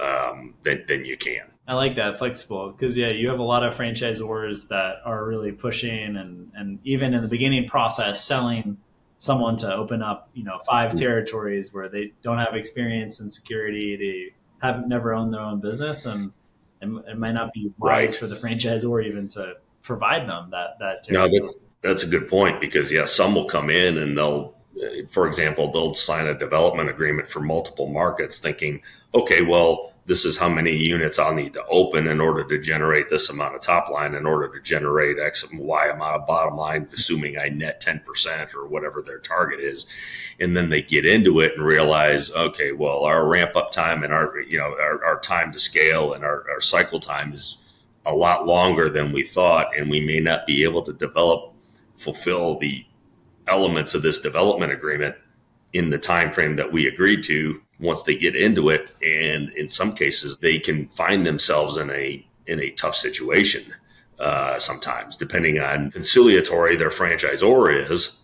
um, 0.00 0.54
then, 0.62 0.84
then 0.86 1.04
you 1.04 1.16
can. 1.16 1.46
I 1.66 1.74
like 1.74 1.94
that 1.96 2.18
flexible 2.18 2.70
because 2.70 2.96
yeah, 2.96 3.10
you 3.10 3.28
have 3.28 3.38
a 3.38 3.44
lot 3.44 3.62
of 3.62 3.74
franchisors 3.74 4.68
that 4.68 4.96
are 5.04 5.24
really 5.24 5.52
pushing 5.52 6.16
and 6.16 6.50
and 6.54 6.80
even 6.84 7.14
in 7.14 7.22
the 7.22 7.28
beginning 7.28 7.68
process 7.68 8.24
selling 8.24 8.78
someone 9.20 9.54
to 9.54 9.72
open 9.72 10.02
up 10.02 10.30
you 10.34 10.42
know 10.42 10.58
five 10.66 10.90
hmm. 10.92 10.98
territories 10.98 11.72
where 11.72 11.88
they 11.88 12.12
don't 12.22 12.38
have 12.38 12.56
experience 12.56 13.20
in 13.20 13.30
security, 13.30 13.96
they 13.96 14.66
haven't 14.66 14.88
never 14.88 15.14
owned 15.14 15.32
their 15.32 15.40
own 15.40 15.60
business, 15.60 16.06
and 16.06 16.32
it, 16.80 16.88
it 17.08 17.18
might 17.18 17.32
not 17.32 17.52
be 17.52 17.72
wise 17.78 17.90
right. 17.90 18.14
for 18.14 18.26
the 18.26 18.36
franchisor 18.36 19.04
even 19.04 19.28
to 19.28 19.54
provide 19.82 20.28
them 20.28 20.50
that 20.50 20.78
that 20.80 21.02
territory. 21.04 21.30
No, 21.30 21.38
that's 21.38 21.60
that's 21.82 22.02
a 22.02 22.06
good 22.06 22.28
point 22.28 22.60
because 22.60 22.90
yeah, 22.92 23.04
some 23.04 23.34
will 23.34 23.46
come 23.46 23.70
in 23.70 23.98
and 23.98 24.16
they'll, 24.16 24.54
for 25.08 25.26
example, 25.26 25.70
they'll 25.70 25.94
sign 25.94 26.26
a 26.26 26.34
development 26.36 26.90
agreement 26.90 27.28
for 27.28 27.40
multiple 27.40 27.88
markets, 27.88 28.38
thinking, 28.38 28.82
okay, 29.14 29.42
well, 29.42 29.92
this 30.10 30.24
is 30.24 30.36
how 30.36 30.48
many 30.48 30.76
units 30.76 31.20
I'll 31.20 31.32
need 31.32 31.52
to 31.52 31.64
open 31.66 32.08
in 32.08 32.20
order 32.20 32.42
to 32.42 32.58
generate 32.58 33.08
this 33.08 33.30
amount 33.30 33.54
of 33.54 33.60
top 33.60 33.88
line, 33.90 34.16
in 34.16 34.26
order 34.26 34.48
to 34.48 34.60
generate 34.60 35.20
X 35.20 35.48
and 35.48 35.60
Y 35.60 35.86
amount 35.86 36.22
of 36.22 36.26
bottom 36.26 36.56
line, 36.56 36.88
assuming 36.92 37.38
I 37.38 37.48
net 37.48 37.80
10% 37.80 38.52
or 38.56 38.66
whatever 38.66 39.02
their 39.02 39.20
target 39.20 39.60
is. 39.60 39.86
And 40.40 40.56
then 40.56 40.68
they 40.68 40.82
get 40.82 41.06
into 41.06 41.38
it 41.38 41.52
and 41.54 41.64
realize, 41.64 42.32
okay, 42.32 42.72
well, 42.72 43.04
our 43.04 43.24
ramp 43.24 43.54
up 43.54 43.70
time 43.70 44.02
and 44.02 44.12
our, 44.12 44.40
you 44.40 44.58
know, 44.58 44.74
our, 44.80 45.04
our 45.04 45.20
time 45.20 45.52
to 45.52 45.60
scale 45.60 46.14
and 46.14 46.24
our, 46.24 46.44
our 46.50 46.60
cycle 46.60 46.98
time 46.98 47.32
is 47.32 47.58
a 48.04 48.12
lot 48.12 48.48
longer 48.48 48.90
than 48.90 49.12
we 49.12 49.22
thought. 49.22 49.78
And 49.78 49.88
we 49.88 50.00
may 50.00 50.18
not 50.18 50.44
be 50.44 50.64
able 50.64 50.82
to 50.86 50.92
develop 50.92 51.54
fulfill 51.94 52.58
the 52.58 52.84
elements 53.46 53.94
of 53.94 54.02
this 54.02 54.20
development 54.20 54.72
agreement 54.72 55.14
in 55.72 55.88
the 55.88 55.98
time 55.98 56.32
frame 56.32 56.56
that 56.56 56.72
we 56.72 56.88
agreed 56.88 57.22
to 57.22 57.62
once 57.80 58.02
they 58.02 58.16
get 58.16 58.36
into 58.36 58.68
it 58.68 58.90
and 59.02 59.50
in 59.50 59.68
some 59.68 59.94
cases 59.94 60.38
they 60.38 60.58
can 60.58 60.86
find 60.88 61.26
themselves 61.26 61.76
in 61.76 61.90
a 61.90 62.26
in 62.46 62.60
a 62.60 62.70
tough 62.72 62.94
situation 62.94 63.62
uh, 64.18 64.58
sometimes 64.58 65.16
depending 65.16 65.58
on 65.58 65.90
conciliatory 65.90 66.76
their 66.76 66.90
franchisor 66.90 67.90
is 67.90 68.20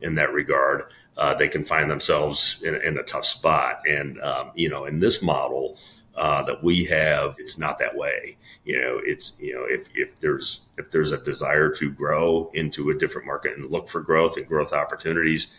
in 0.00 0.14
that 0.14 0.32
regard 0.32 0.84
uh, 1.16 1.34
they 1.34 1.48
can 1.48 1.64
find 1.64 1.90
themselves 1.90 2.62
in, 2.62 2.76
in, 2.76 2.96
a 2.96 3.02
tough 3.02 3.24
spot 3.24 3.80
and 3.88 4.20
um, 4.20 4.50
you 4.54 4.68
know 4.68 4.84
in 4.84 5.00
this 5.00 5.22
model 5.22 5.76
uh, 6.18 6.42
that 6.42 6.62
we 6.64 6.84
have, 6.84 7.36
it's 7.38 7.58
not 7.58 7.78
that 7.78 7.96
way. 7.96 8.36
You 8.64 8.76
know, 8.76 9.00
it's 9.04 9.38
you 9.40 9.54
know 9.54 9.64
if 9.64 9.88
if 9.94 10.18
there's 10.18 10.66
if 10.76 10.90
there's 10.90 11.12
a 11.12 11.18
desire 11.18 11.70
to 11.74 11.92
grow 11.92 12.50
into 12.54 12.90
a 12.90 12.98
different 12.98 13.26
market 13.26 13.56
and 13.56 13.70
look 13.70 13.88
for 13.88 14.00
growth 14.00 14.36
and 14.36 14.46
growth 14.46 14.72
opportunities, 14.72 15.54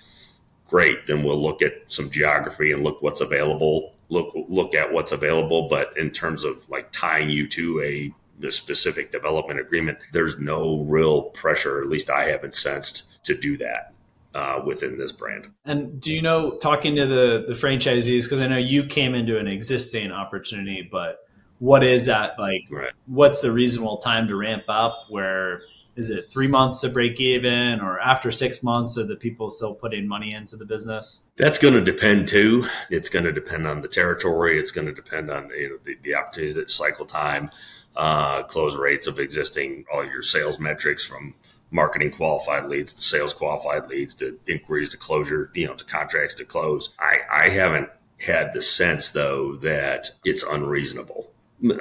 great. 0.70 1.08
Then 1.08 1.24
we'll 1.24 1.42
look 1.42 1.62
at 1.62 1.74
some 1.88 2.10
geography 2.10 2.72
and 2.72 2.84
look 2.84 3.02
what's 3.02 3.22
available. 3.22 3.94
Look 4.10 4.34
look 4.48 4.76
at 4.76 4.92
what's 4.92 5.12
available. 5.12 5.68
But 5.68 5.98
in 5.98 6.12
terms 6.12 6.44
of 6.44 6.68
like 6.70 6.92
tying 6.92 7.30
you 7.30 7.48
to 7.50 7.82
a 7.82 8.14
the 8.40 8.52
specific 8.52 9.12
development 9.12 9.60
agreement, 9.60 10.00
there's 10.14 10.40
no 10.40 10.80
real 10.84 11.24
pressure. 11.24 11.82
At 11.82 11.90
least 11.90 12.10
I 12.10 12.30
haven't 12.30 12.56
sensed 12.56 13.24
to 13.26 13.36
do 13.36 13.58
that 13.58 13.94
uh, 14.34 14.62
within 14.66 14.98
this 14.98 15.12
brand. 15.12 15.48
And 15.66 16.00
do 16.00 16.14
you 16.14 16.22
know, 16.22 16.58
talking 16.58 16.96
to 16.96 17.06
the 17.06 17.46
the 17.48 17.54
franchisees, 17.54 18.24
because 18.24 18.40
I 18.40 18.48
know 18.48 18.58
you 18.58 18.86
came 18.86 19.16
into 19.16 19.38
an 19.38 19.48
existing 19.48 20.12
opportunity, 20.12 20.88
but 20.90 21.20
what 21.60 21.84
is 21.84 22.06
that 22.06 22.40
like? 22.40 22.64
Right. 22.70 22.94
What's 23.06 23.42
the 23.42 23.52
reasonable 23.52 23.98
time 23.98 24.28
to 24.28 24.36
ramp 24.36 24.64
up? 24.70 25.06
Where 25.10 25.64
is 26.00 26.10
it 26.10 26.32
three 26.32 26.48
months 26.48 26.82
to 26.82 26.90
break 26.90 27.20
even, 27.20 27.82
or 27.82 28.00
after 28.00 28.32
six 28.32 28.64
months, 28.64 28.98
are 28.98 29.06
the 29.06 29.16
people 29.16 29.50
still 29.50 29.76
putting 29.76 30.08
money 30.08 30.34
into 30.34 30.56
the 30.56 30.66
business? 30.66 31.24
That's 31.36 31.58
going 31.58 31.74
to 31.74 31.82
depend 31.84 32.28
too. 32.30 32.66
It's 32.90 33.10
going 33.10 33.26
to 33.26 33.34
depend 33.34 33.68
on 33.68 33.82
the 33.82 33.88
territory. 33.90 34.58
It's 34.58 34.72
going 34.72 34.88
to 34.88 34.94
depend 34.94 35.30
on 35.30 35.50
you 35.50 35.70
know 35.70 35.78
the, 35.84 35.98
the 36.04 36.16
opportunities, 36.16 36.56
the 36.56 36.70
cycle 36.70 37.06
time. 37.06 37.52
uh, 37.96 38.44
close 38.44 38.76
rates 38.78 39.08
of 39.08 39.20
existing 39.20 39.86
all 39.94 40.06
your 40.06 40.22
sales 40.22 40.60
metrics 40.60 41.06
from 41.06 41.34
marketing 41.72 42.12
qualified 42.12 42.66
leads 42.70 42.94
to 42.94 43.02
sales 43.02 43.34
qualified 43.34 43.88
leads 43.88 44.16
to 44.16 44.40
inquiries 44.48 44.90
to 44.90 44.98
closure, 44.98 45.52
you 45.54 45.68
know, 45.68 45.76
to 45.76 45.86
contracts 45.86 46.34
to 46.36 46.46
close. 46.46 46.90
I, 47.00 47.18
I 47.32 47.50
haven't 47.50 47.90
had 48.20 48.54
the 48.54 48.62
sense 48.62 49.10
though 49.10 49.56
that 49.58 50.10
it's 50.24 50.44
unreasonable. 50.44 51.32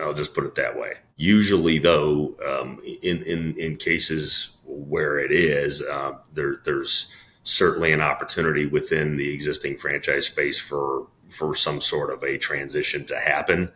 I'll 0.01 0.15
just 0.15 0.35
put 0.35 0.45
it 0.45 0.55
that 0.57 0.79
way. 0.79 0.95
Usually, 1.17 1.79
though, 1.79 2.37
um, 2.47 2.81
in, 3.03 3.23
in 3.23 3.55
in 3.59 3.77
cases 3.77 4.57
where 4.65 5.19
it 5.19 5.33
is, 5.33 5.83
uh, 5.83 6.13
there 6.35 6.61
there's 6.65 7.13
certainly 7.45 7.93
an 7.93 8.03
opportunity 8.03 8.67
within 8.67 9.17
the 9.17 9.33
existing 9.33 9.79
franchise 9.79 10.27
space 10.27 10.61
for 10.61 11.07
for 11.29 11.55
some 11.55 11.81
sort 11.81 12.13
of 12.13 12.23
a 12.23 12.39
transition 12.39 13.05
to 13.07 13.19
happen 13.19 13.71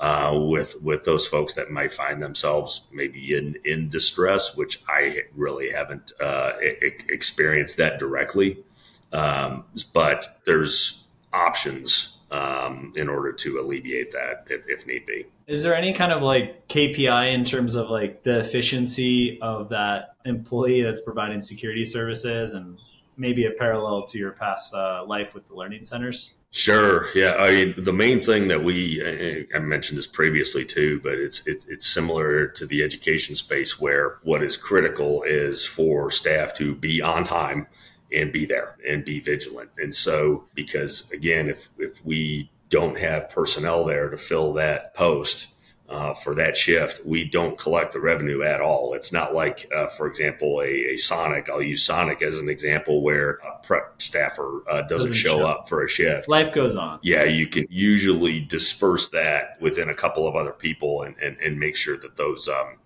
uh, 0.00 0.32
with 0.34 0.80
with 0.82 1.04
those 1.04 1.26
folks 1.26 1.54
that 1.54 1.70
might 1.70 1.92
find 1.92 2.22
themselves 2.22 2.88
maybe 2.92 3.34
in 3.34 3.56
in 3.64 3.88
distress, 3.88 4.56
which 4.56 4.82
I 4.88 5.22
really 5.34 5.70
haven't 5.70 6.12
uh, 6.20 6.52
experienced 6.60 7.76
that 7.78 7.98
directly. 7.98 8.62
Um, 9.12 9.64
but 9.94 10.26
there's 10.44 11.04
options 11.32 12.15
um, 12.30 12.92
in 12.96 13.08
order 13.08 13.32
to 13.32 13.60
alleviate 13.60 14.10
that 14.12 14.46
if, 14.50 14.62
if, 14.66 14.86
need 14.86 15.06
be. 15.06 15.26
Is 15.46 15.62
there 15.62 15.76
any 15.76 15.92
kind 15.92 16.12
of 16.12 16.22
like 16.22 16.66
KPI 16.68 17.32
in 17.32 17.44
terms 17.44 17.74
of 17.74 17.88
like 17.88 18.24
the 18.24 18.40
efficiency 18.40 19.38
of 19.40 19.68
that 19.68 20.16
employee 20.24 20.82
that's 20.82 21.00
providing 21.00 21.40
security 21.40 21.84
services 21.84 22.52
and 22.52 22.78
maybe 23.16 23.46
a 23.46 23.52
parallel 23.58 24.06
to 24.06 24.18
your 24.18 24.32
past 24.32 24.74
uh, 24.74 25.04
life 25.06 25.34
with 25.34 25.46
the 25.46 25.54
learning 25.54 25.84
centers? 25.84 26.34
Sure. 26.50 27.06
Yeah. 27.14 27.34
I 27.34 27.50
mean, 27.50 27.74
the 27.76 27.92
main 27.92 28.20
thing 28.20 28.48
that 28.48 28.64
we 28.64 29.46
I 29.54 29.58
mentioned 29.58 29.98
this 29.98 30.06
previously 30.06 30.64
too, 30.64 31.00
but 31.02 31.14
it's 31.14 31.46
it's 31.46 31.66
it's 31.66 31.86
similar 31.86 32.46
to 32.48 32.66
the 32.66 32.82
education 32.82 33.34
space 33.34 33.78
where 33.78 34.16
what 34.22 34.42
is 34.42 34.56
critical 34.56 35.22
is 35.24 35.66
for 35.66 36.10
staff 36.10 36.54
to 36.54 36.74
be 36.74 37.02
on 37.02 37.24
time 37.24 37.66
and 38.16 38.32
be 38.32 38.44
there 38.44 38.76
and 38.88 39.04
be 39.04 39.20
vigilant. 39.20 39.70
And 39.78 39.94
so, 39.94 40.44
because 40.54 41.10
again, 41.12 41.48
if 41.48 41.68
if 41.78 42.04
we 42.04 42.50
don't 42.68 42.98
have 42.98 43.28
personnel 43.28 43.84
there 43.84 44.08
to 44.10 44.16
fill 44.16 44.52
that 44.54 44.94
post, 44.94 45.48
uh, 45.88 46.12
for 46.12 46.34
that 46.34 46.56
shift, 46.56 47.04
we 47.06 47.24
don't 47.24 47.56
collect 47.58 47.92
the 47.92 48.00
revenue 48.00 48.42
at 48.42 48.60
all. 48.60 48.94
It's 48.94 49.12
not 49.12 49.34
like, 49.34 49.70
uh, 49.74 49.86
for 49.86 50.08
example, 50.08 50.60
a, 50.60 50.66
a, 50.66 50.96
Sonic. 50.96 51.48
I'll 51.48 51.62
use 51.62 51.82
Sonic 51.84 52.22
as 52.22 52.40
an 52.40 52.48
example 52.48 53.02
where 53.02 53.38
a 53.46 53.62
prep 53.62 54.02
staffer 54.02 54.62
uh, 54.68 54.82
doesn't, 54.82 54.88
doesn't 54.88 55.12
show, 55.12 55.38
show, 55.38 55.46
up 55.46 55.68
for 55.68 55.84
a 55.84 55.88
shift. 55.88 56.28
Life 56.28 56.52
goes 56.52 56.74
on. 56.74 56.98
Yeah, 57.02 57.22
you 57.24 57.46
can 57.46 57.66
usually 57.70 58.40
disperse 58.40 59.08
that 59.10 59.60
within 59.60 59.88
a 59.88 59.94
couple 59.94 60.26
of 60.26 60.34
other 60.34 60.50
people 60.50 61.02
and, 61.02 61.14
and, 61.22 61.36
and 61.38 61.58
make 61.58 61.76
sure 61.76 61.96
that 61.98 62.16
those 62.16 62.48
um, 62.48 62.78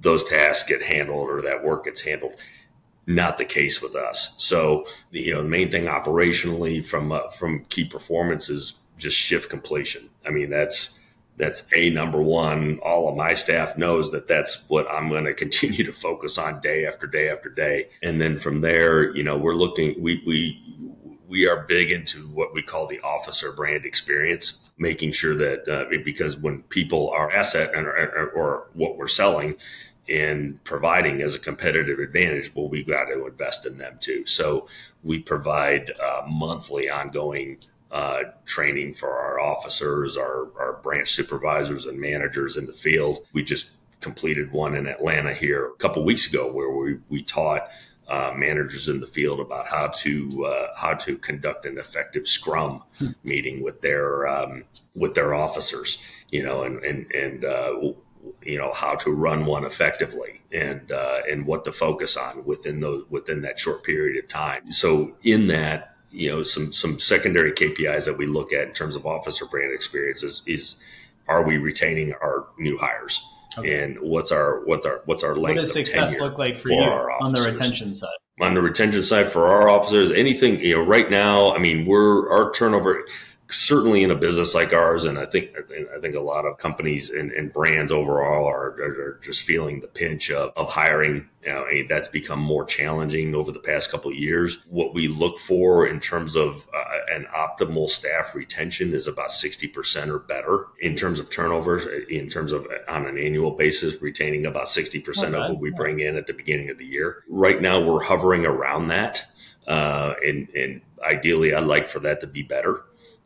those 0.00 0.24
tasks 0.24 0.68
get 0.68 0.82
handled 0.82 1.28
or 1.28 1.42
that 1.42 1.62
work 1.62 1.84
gets 1.84 2.00
handled. 2.00 2.34
Not 3.08 3.38
the 3.38 3.46
case 3.46 3.80
with 3.80 3.96
us. 3.96 4.34
So, 4.36 4.86
you 5.10 5.32
know, 5.32 5.42
the 5.42 5.48
main 5.48 5.70
thing 5.70 5.86
operationally 5.86 6.84
from 6.84 7.10
uh, 7.10 7.30
from 7.30 7.64
key 7.70 7.86
performance 7.86 8.50
is 8.50 8.80
just 8.98 9.16
shift 9.16 9.48
completion. 9.48 10.10
I 10.26 10.30
mean, 10.30 10.50
that's 10.50 11.00
that's 11.38 11.66
a 11.74 11.88
number 11.88 12.20
one. 12.20 12.80
All 12.84 13.08
of 13.08 13.16
my 13.16 13.32
staff 13.32 13.78
knows 13.78 14.10
that 14.10 14.28
that's 14.28 14.68
what 14.68 14.86
I'm 14.90 15.08
going 15.08 15.24
to 15.24 15.32
continue 15.32 15.84
to 15.84 15.92
focus 15.92 16.36
on 16.36 16.60
day 16.60 16.84
after 16.84 17.06
day 17.06 17.30
after 17.30 17.48
day. 17.48 17.88
And 18.02 18.20
then 18.20 18.36
from 18.36 18.60
there, 18.60 19.16
you 19.16 19.22
know, 19.22 19.38
we're 19.38 19.54
looking, 19.54 19.94
we, 20.02 20.22
we, 20.26 20.60
we 21.28 21.48
are 21.48 21.64
big 21.68 21.92
into 21.92 22.18
what 22.28 22.52
we 22.52 22.62
call 22.62 22.86
the 22.86 23.00
officer 23.00 23.52
brand 23.52 23.84
experience, 23.84 24.70
making 24.78 25.12
sure 25.12 25.36
that 25.36 25.68
uh, 25.68 25.84
because 26.04 26.36
when 26.36 26.62
people 26.64 27.10
are 27.10 27.30
asset 27.30 27.72
and, 27.74 27.86
or, 27.86 28.30
or 28.30 28.68
what 28.74 28.96
we're 28.98 29.06
selling 29.06 29.54
and 30.08 30.62
providing 30.64 31.22
as 31.22 31.34
a 31.34 31.38
competitive 31.38 31.98
advantage, 31.98 32.54
well, 32.54 32.68
we've 32.68 32.86
got 32.86 33.06
to 33.06 33.26
invest 33.26 33.66
in 33.66 33.78
them 33.78 33.96
too. 34.00 34.24
So 34.26 34.66
we 35.02 35.20
provide 35.20 35.90
uh, 36.00 36.22
monthly 36.26 36.88
ongoing 36.88 37.58
uh, 37.90 38.24
training 38.44 38.94
for 38.94 39.10
our 39.10 39.40
officers, 39.40 40.16
our, 40.16 40.48
our 40.58 40.80
branch 40.82 41.10
supervisors, 41.10 41.86
and 41.86 41.98
managers 41.98 42.56
in 42.56 42.66
the 42.66 42.72
field. 42.72 43.20
We 43.32 43.42
just 43.42 43.72
completed 44.00 44.52
one 44.52 44.76
in 44.76 44.86
Atlanta 44.86 45.34
here 45.34 45.66
a 45.66 45.76
couple 45.76 46.04
weeks 46.04 46.32
ago 46.32 46.52
where 46.52 46.70
we, 46.70 46.98
we 47.08 47.22
taught 47.22 47.68
uh, 48.08 48.32
managers 48.34 48.88
in 48.88 49.00
the 49.00 49.06
field 49.06 49.38
about 49.38 49.66
how 49.66 49.88
to 49.88 50.46
uh, 50.46 50.68
how 50.76 50.94
to 50.94 51.18
conduct 51.18 51.66
an 51.66 51.76
effective 51.76 52.26
Scrum 52.26 52.82
hmm. 52.98 53.08
meeting 53.22 53.62
with 53.62 53.82
their 53.82 54.26
um, 54.26 54.64
with 54.94 55.14
their 55.14 55.34
officers, 55.34 56.06
you 56.30 56.42
know, 56.42 56.62
and 56.62 56.82
and 56.82 57.10
and 57.12 57.44
uh, 57.44 57.74
you 58.48 58.56
know 58.58 58.72
how 58.72 58.94
to 58.94 59.12
run 59.12 59.44
one 59.44 59.64
effectively 59.64 60.40
and 60.50 60.90
uh, 60.90 61.20
and 61.28 61.46
what 61.46 61.64
to 61.64 61.72
focus 61.72 62.16
on 62.16 62.44
within 62.46 62.80
those 62.80 63.04
within 63.10 63.42
that 63.42 63.58
short 63.58 63.84
period 63.84 64.22
of 64.22 64.28
time. 64.28 64.72
So 64.72 65.12
in 65.22 65.48
that 65.48 65.94
you 66.10 66.30
know 66.30 66.42
some 66.42 66.72
some 66.72 66.98
secondary 66.98 67.52
KPIs 67.52 68.06
that 68.06 68.16
we 68.16 68.24
look 68.24 68.52
at 68.52 68.68
in 68.68 68.72
terms 68.72 68.96
of 68.96 69.04
officer 69.04 69.44
brand 69.44 69.72
experience 69.74 70.22
is, 70.22 70.42
is 70.46 70.80
are 71.28 71.42
we 71.42 71.58
retaining 71.58 72.14
our 72.14 72.46
new 72.58 72.78
hires 72.78 73.22
okay. 73.58 73.82
and 73.82 73.98
what's 74.00 74.32
our 74.32 74.64
what's 74.64 74.86
our 74.86 75.02
what's 75.04 75.22
our 75.22 75.34
length 75.34 75.56
what 75.56 75.62
does 75.62 75.72
success 75.72 76.18
look 76.18 76.38
like 76.38 76.56
for, 76.56 76.68
for 76.68 76.72
you 76.72 76.80
on 76.80 77.34
the 77.34 77.42
retention 77.42 77.92
side 77.92 78.08
on 78.40 78.54
the 78.54 78.62
retention 78.62 79.02
side 79.02 79.28
for 79.30 79.46
our 79.46 79.68
officers 79.68 80.10
anything 80.12 80.58
you 80.60 80.74
know 80.74 80.82
right 80.82 81.10
now 81.10 81.52
i 81.54 81.58
mean 81.58 81.84
we're 81.84 82.30
our 82.32 82.50
turnover 82.52 83.04
certainly 83.50 84.02
in 84.02 84.10
a 84.10 84.14
business 84.14 84.54
like 84.54 84.72
ours, 84.74 85.04
and 85.04 85.18
I 85.18 85.24
think 85.24 85.50
I 85.96 86.00
think 86.00 86.14
a 86.14 86.20
lot 86.20 86.44
of 86.44 86.58
companies 86.58 87.10
and, 87.10 87.32
and 87.32 87.52
brands 87.52 87.90
overall 87.90 88.46
are, 88.46 88.70
are, 88.80 89.20
just 89.22 89.42
feeling 89.42 89.80
the 89.80 89.88
pinch 89.88 90.30
of, 90.30 90.52
of 90.56 90.68
hiring. 90.68 91.28
You 91.44 91.52
know, 91.52 91.66
that's 91.88 92.08
become 92.08 92.40
more 92.40 92.64
challenging 92.64 93.34
over 93.34 93.52
the 93.52 93.60
past 93.60 93.90
couple 93.90 94.10
of 94.10 94.16
years. 94.16 94.64
What 94.68 94.92
we 94.92 95.08
look 95.08 95.38
for 95.38 95.86
in 95.86 96.00
terms 96.00 96.36
of 96.36 96.66
uh, 96.74 97.14
an 97.14 97.26
optimal 97.34 97.88
staff 97.88 98.34
retention 98.34 98.92
is 98.92 99.06
about 99.06 99.32
sixty 99.32 99.66
percent 99.66 100.10
or 100.10 100.18
better 100.18 100.66
in 100.80 100.94
terms 100.94 101.18
of 101.18 101.30
turnovers. 101.30 101.86
In 102.10 102.28
terms 102.28 102.52
of 102.52 102.66
on 102.88 103.06
an 103.06 103.18
annual 103.18 103.52
basis, 103.52 104.02
retaining 104.02 104.44
about 104.46 104.68
sixty 104.68 105.00
percent 105.00 105.34
of 105.34 105.52
what 105.52 105.60
we 105.60 105.70
bring 105.70 106.00
in 106.00 106.16
at 106.16 106.26
the 106.26 106.34
beginning 106.34 106.68
of 106.70 106.78
the 106.78 106.86
year. 106.86 107.24
Right 107.28 107.60
now, 107.60 107.80
we're 107.80 108.02
hovering 108.02 108.44
around 108.44 108.88
that, 108.88 109.22
uh, 109.66 110.14
and, 110.26 110.48
and 110.50 110.82
ideally, 111.02 111.54
I'd 111.54 111.64
like 111.64 111.88
for 111.88 112.00
that 112.00 112.20
to 112.20 112.26
be 112.26 112.42
better 112.42 112.84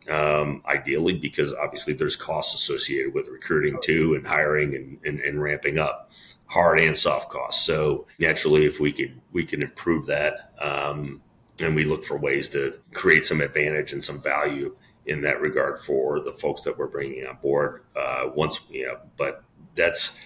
um, 0.08 0.62
ideally, 0.66 1.14
because 1.14 1.54
obviously 1.54 1.92
there's 1.94 2.16
costs 2.16 2.54
associated 2.54 3.14
with 3.14 3.28
recruiting 3.28 3.78
too 3.82 4.14
and 4.14 4.26
hiring 4.26 4.74
and, 4.74 4.98
and, 5.04 5.20
and, 5.20 5.42
ramping 5.42 5.78
up 5.78 6.10
hard 6.46 6.80
and 6.80 6.96
soft 6.96 7.30
costs. 7.30 7.64
So 7.64 8.06
naturally, 8.18 8.64
if 8.64 8.80
we 8.80 8.92
can 8.92 9.20
we 9.32 9.44
can 9.44 9.62
improve 9.62 10.06
that, 10.06 10.52
um, 10.60 11.22
and 11.62 11.76
we 11.76 11.84
look 11.84 12.04
for 12.04 12.16
ways 12.18 12.48
to 12.48 12.78
create 12.92 13.24
some 13.24 13.40
advantage 13.40 13.92
and 13.92 14.02
some 14.02 14.20
value 14.20 14.74
in 15.06 15.20
that 15.22 15.40
regard 15.40 15.78
for 15.78 16.20
the 16.20 16.32
folks 16.32 16.62
that 16.62 16.78
we're 16.78 16.86
bringing 16.86 17.26
on 17.26 17.36
board. 17.40 17.82
Uh, 17.94 18.30
once 18.34 18.66
you 18.70 18.86
know, 18.86 18.98
but 19.16 19.44
that's 19.74 20.18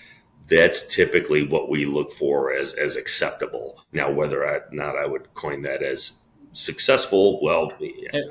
that's 0.48 0.94
typically 0.94 1.46
what 1.46 1.68
we 1.68 1.84
look 1.84 2.12
for 2.12 2.52
as 2.52 2.72
as 2.74 2.96
acceptable. 2.96 3.84
Now, 3.92 4.10
whether 4.10 4.44
or 4.44 4.64
not 4.72 4.96
I 4.96 5.06
would 5.06 5.34
coin 5.34 5.62
that 5.62 5.82
as 5.82 6.22
successful, 6.56 7.38
well, 7.42 7.70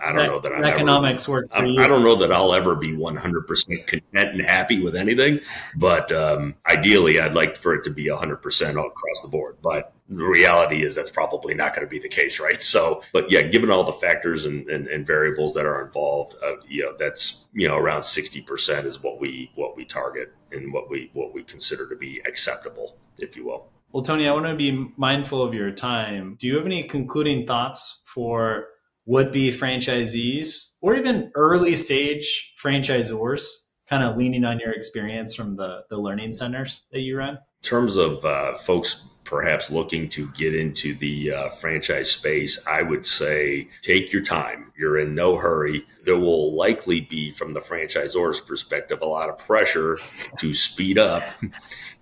I 0.04 0.12
don't 0.12 0.28
know 0.28 0.40
that 0.40 0.52
I'm 0.52 0.64
economics 0.64 1.26
ever, 1.26 1.32
work. 1.32 1.48
I 1.54 1.62
don't 1.62 2.04
know 2.04 2.16
that 2.16 2.32
I'll 2.32 2.54
ever 2.54 2.76
be 2.76 2.92
100% 2.92 3.88
content 3.88 4.12
and 4.14 4.42
happy 4.42 4.82
with 4.82 4.96
anything, 4.96 5.40
but 5.76 6.12
um, 6.12 6.56
ideally, 6.68 7.20
I'd 7.20 7.36
like 7.36 7.56
for 7.56 7.76
it 7.76 7.84
to 7.84 7.92
be 7.92 8.06
100% 8.06 8.76
all 8.78 8.88
across 8.88 9.22
the 9.22 9.28
board. 9.28 9.58
But 9.62 9.94
the 10.10 10.26
reality 10.26 10.84
is 10.84 10.96
that's 10.96 11.12
probably 11.12 11.54
not 11.54 11.76
going 11.76 11.86
to 11.86 11.90
be 11.90 12.00
the 12.00 12.10
case, 12.10 12.40
right? 12.40 12.62
So, 12.62 13.04
but 13.14 13.30
yeah, 13.30 13.44
given 13.44 13.70
all 13.70 13.84
the 13.84 13.94
factors 13.94 14.46
and, 14.46 14.68
and, 14.70 14.88
and 14.88 15.06
variables 15.06 15.54
that 15.54 15.66
are 15.66 15.86
involved, 15.86 16.36
uh, 16.44 16.56
you 16.68 16.84
know, 16.84 16.96
that's 16.98 17.48
you 17.54 17.68
know 17.68 17.78
around 17.78 18.02
60% 18.02 18.86
is 18.86 19.02
what 19.04 19.20
we 19.20 19.52
what 19.56 19.78
we 19.78 19.86
target 19.86 20.34
and 20.52 20.74
what 20.74 20.90
we 20.90 21.12
what 21.14 21.34
we 21.34 21.44
consider 21.44 21.88
to 21.90 21.96
be 21.96 22.22
acceptable, 22.28 22.98
if 23.20 23.38
you 23.38 23.46
will. 23.46 23.68
Well, 23.96 24.04
Tony, 24.04 24.28
I 24.28 24.34
want 24.34 24.46
to 24.48 24.56
be 24.56 24.92
mindful 24.98 25.42
of 25.42 25.54
your 25.54 25.72
time. 25.72 26.36
Do 26.38 26.48
you 26.48 26.58
have 26.58 26.66
any 26.66 26.84
concluding 26.84 27.48
thoughts 27.48 28.02
for 28.04 28.68
would 29.06 29.32
be 29.32 29.52
franchisees 29.52 30.72
or 30.82 30.98
even 30.98 31.32
early 31.34 31.78
stage 31.78 32.54
franchisors, 32.62 33.48
kind 33.90 34.04
of 34.04 34.18
leaning 34.18 34.44
on 34.44 34.60
your 34.60 34.74
experience 34.74 35.34
from 35.34 35.56
the, 35.56 35.84
the 35.90 35.96
learning 35.96 36.34
centers 36.34 36.82
that 36.92 37.00
you 37.00 37.18
run? 37.18 37.36
In 37.36 37.40
terms 37.62 37.96
of 37.96 38.26
uh, 38.26 38.56
folks 38.56 39.08
perhaps 39.24 39.72
looking 39.72 40.08
to 40.08 40.30
get 40.32 40.54
into 40.54 40.94
the 40.96 41.32
uh, 41.32 41.50
franchise 41.50 42.12
space, 42.12 42.64
I 42.68 42.84
would 42.84 43.06
say 43.06 43.68
take 43.82 44.14
your 44.14 44.22
time. 44.22 44.72
You're 44.78 45.00
in 45.00 45.16
no 45.16 45.38
hurry. 45.38 45.86
There 46.04 46.18
will 46.18 46.56
likely 46.56 47.02
be, 47.02 47.32
from 47.32 47.54
the 47.54 47.60
franchisor's 47.60 48.40
perspective, 48.40 49.02
a 49.02 49.06
lot 49.06 49.30
of 49.30 49.38
pressure 49.38 49.98
to 50.38 50.54
speed 50.54 50.98
up 50.98 51.24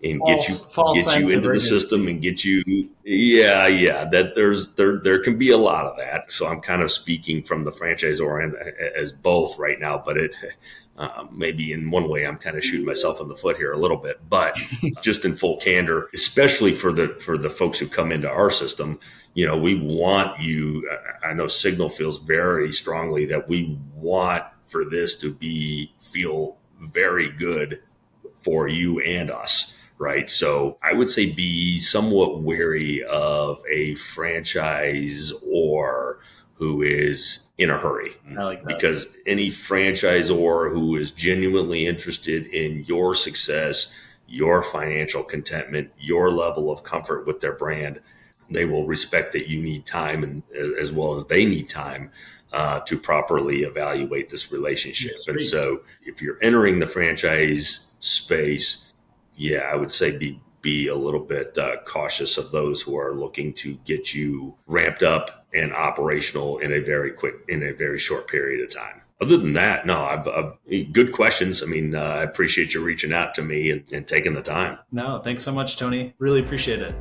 and 0.03 0.21
false, 0.73 1.05
get 1.05 1.15
you 1.15 1.21
get 1.21 1.29
you 1.29 1.37
into 1.37 1.49
the 1.49 1.59
system 1.59 2.07
and 2.07 2.21
get 2.21 2.43
you. 2.43 2.89
Yeah, 3.03 3.67
yeah. 3.67 4.05
That 4.09 4.35
there's 4.35 4.73
there 4.75 4.99
there 4.99 5.19
can 5.19 5.37
be 5.37 5.51
a 5.51 5.57
lot 5.57 5.85
of 5.85 5.97
that. 5.97 6.31
So 6.31 6.47
I'm 6.47 6.59
kind 6.59 6.81
of 6.81 6.91
speaking 6.91 7.41
from 7.41 7.63
the 7.63 7.71
franchisor 7.71 8.43
end 8.43 8.55
as 8.95 9.11
both 9.13 9.57
right 9.57 9.79
now, 9.79 10.01
but 10.03 10.17
it 10.17 10.35
uh, 10.97 11.25
maybe 11.31 11.71
in 11.71 11.89
one 11.89 12.09
way, 12.09 12.25
I'm 12.25 12.37
kind 12.37 12.57
of 12.57 12.63
shooting 12.63 12.85
myself 12.85 13.19
in 13.19 13.27
the 13.27 13.35
foot 13.35 13.57
here 13.57 13.71
a 13.71 13.77
little 13.77 13.97
bit, 13.97 14.19
but 14.29 14.57
just 15.01 15.25
in 15.25 15.35
full 15.35 15.57
candor, 15.57 16.09
especially 16.13 16.75
for 16.75 16.91
the 16.91 17.09
for 17.19 17.37
the 17.37 17.49
folks 17.49 17.79
who 17.79 17.87
come 17.87 18.11
into 18.11 18.29
our 18.29 18.51
system, 18.51 18.99
you 19.33 19.45
know, 19.45 19.57
we 19.57 19.75
want 19.75 20.39
you. 20.39 20.89
I 21.23 21.33
know 21.33 21.47
Signal 21.47 21.89
feels 21.89 22.19
very 22.19 22.71
strongly 22.71 23.25
that 23.27 23.47
we 23.47 23.79
want 23.95 24.43
for 24.63 24.85
this 24.85 25.17
to 25.19 25.33
be 25.33 25.93
feel 25.99 26.57
very 26.79 27.31
good 27.31 27.81
for 28.39 28.67
you 28.67 28.99
and 28.99 29.31
us 29.31 29.72
right? 30.03 30.29
So 30.29 30.77
I 30.83 30.91
would 30.91 31.09
say 31.09 31.31
be 31.31 31.79
somewhat 31.79 32.41
wary 32.41 33.03
of 33.05 33.61
a 33.71 33.95
franchise 33.95 35.31
or 35.49 36.19
who 36.55 36.81
is 36.81 37.49
in 37.57 37.69
a 37.69 37.77
hurry. 37.77 38.11
Like 38.29 38.65
because 38.65 39.15
any 39.25 39.49
franchisor 39.49 40.71
who 40.71 40.97
is 40.97 41.11
genuinely 41.11 41.87
interested 41.87 42.47
in 42.47 42.83
your 42.83 43.15
success, 43.15 43.95
your 44.27 44.61
financial 44.61 45.23
contentment, 45.23 45.91
your 45.97 46.31
level 46.31 46.69
of 46.69 46.83
comfort 46.83 47.25
with 47.25 47.39
their 47.39 47.53
brand, 47.53 48.01
they 48.49 48.65
will 48.65 48.85
respect 48.85 49.31
that 49.33 49.47
you 49.47 49.61
need 49.61 49.85
time 49.85 50.23
and 50.23 50.43
as 50.77 50.91
well 50.91 51.13
as 51.13 51.27
they 51.27 51.45
need 51.45 51.69
time 51.69 52.11
uh, 52.51 52.81
to 52.81 52.97
properly 52.97 53.63
evaluate 53.63 54.29
this 54.29 54.51
relationship. 54.51 55.15
And 55.27 55.41
so 55.41 55.81
if 56.05 56.21
you're 56.21 56.37
entering 56.41 56.79
the 56.79 56.87
franchise 56.87 57.95
space, 57.99 58.82
yeah, 59.35 59.69
I 59.71 59.75
would 59.75 59.91
say 59.91 60.17
be 60.17 60.39
be 60.63 60.87
a 60.87 60.95
little 60.95 61.19
bit 61.19 61.55
uh, 61.57 61.75
cautious 61.85 62.37
of 62.37 62.49
those 62.51 62.81
who 62.81 62.97
are 62.97 63.13
looking 63.13 63.53
to 63.53 63.75
get 63.85 64.15
you 64.15 64.55
ramped 64.65 65.03
up 65.03 65.45
and 65.53 65.71
operational 65.73 66.57
in 66.59 66.71
a 66.71 66.79
very 66.79 67.11
quick, 67.11 67.35
in 67.49 67.61
a 67.61 67.73
very 67.73 67.99
short 67.99 68.27
period 68.27 68.63
of 68.63 68.73
time. 68.73 69.01
Other 69.21 69.37
than 69.37 69.53
that, 69.53 69.85
no, 69.85 70.01
I've, 70.01 70.27
I've 70.27 70.91
good 70.91 71.11
questions. 71.11 71.61
I 71.61 71.67
mean, 71.67 71.93
uh, 71.93 72.01
I 72.01 72.23
appreciate 72.23 72.73
you 72.73 72.83
reaching 72.83 73.13
out 73.13 73.33
to 73.35 73.41
me 73.41 73.71
and, 73.71 73.83
and 73.91 74.07
taking 74.07 74.33
the 74.33 74.41
time. 74.41 74.79
No, 74.91 75.19
thanks 75.19 75.43
so 75.43 75.51
much, 75.51 75.77
Tony. 75.77 76.13
Really 76.17 76.39
appreciate 76.39 76.79
it. 76.79 76.95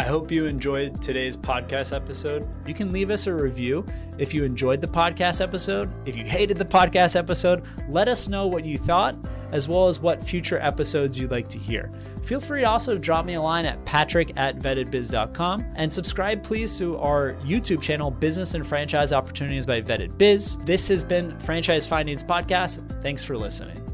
I 0.00 0.04
hope 0.04 0.30
you 0.30 0.46
enjoyed 0.46 1.02
today's 1.02 1.36
podcast 1.36 1.94
episode. 1.94 2.48
You 2.66 2.74
can 2.74 2.92
leave 2.92 3.10
us 3.10 3.26
a 3.26 3.34
review 3.34 3.84
if 4.16 4.32
you 4.32 4.44
enjoyed 4.44 4.80
the 4.80 4.86
podcast 4.86 5.40
episode. 5.40 5.92
If 6.06 6.16
you 6.16 6.24
hated 6.24 6.56
the 6.56 6.64
podcast 6.64 7.16
episode, 7.16 7.66
let 7.88 8.06
us 8.06 8.28
know 8.28 8.46
what 8.46 8.64
you 8.64 8.78
thought 8.78 9.16
as 9.52 9.68
well 9.68 9.88
as 9.88 10.00
what 10.00 10.22
future 10.22 10.58
episodes 10.60 11.18
you'd 11.18 11.30
like 11.30 11.48
to 11.48 11.58
hear. 11.58 11.90
Feel 12.22 12.40
free 12.40 12.60
to 12.60 12.68
also 12.68 12.98
drop 12.98 13.24
me 13.24 13.34
a 13.34 13.42
line 13.42 13.66
at 13.66 13.84
patrick 13.84 14.32
at 14.36 14.58
vettedbiz.com 14.58 15.64
and 15.76 15.92
subscribe, 15.92 16.42
please, 16.42 16.76
to 16.78 16.96
our 16.98 17.34
YouTube 17.44 17.80
channel, 17.80 18.10
Business 18.10 18.54
and 18.54 18.66
Franchise 18.66 19.12
Opportunities 19.12 19.66
by 19.66 19.80
Vetted 19.80 20.18
Biz. 20.18 20.58
This 20.58 20.88
has 20.88 21.04
been 21.04 21.30
Franchise 21.40 21.86
Findings 21.86 22.24
Podcast. 22.24 23.02
Thanks 23.02 23.22
for 23.22 23.36
listening. 23.36 23.87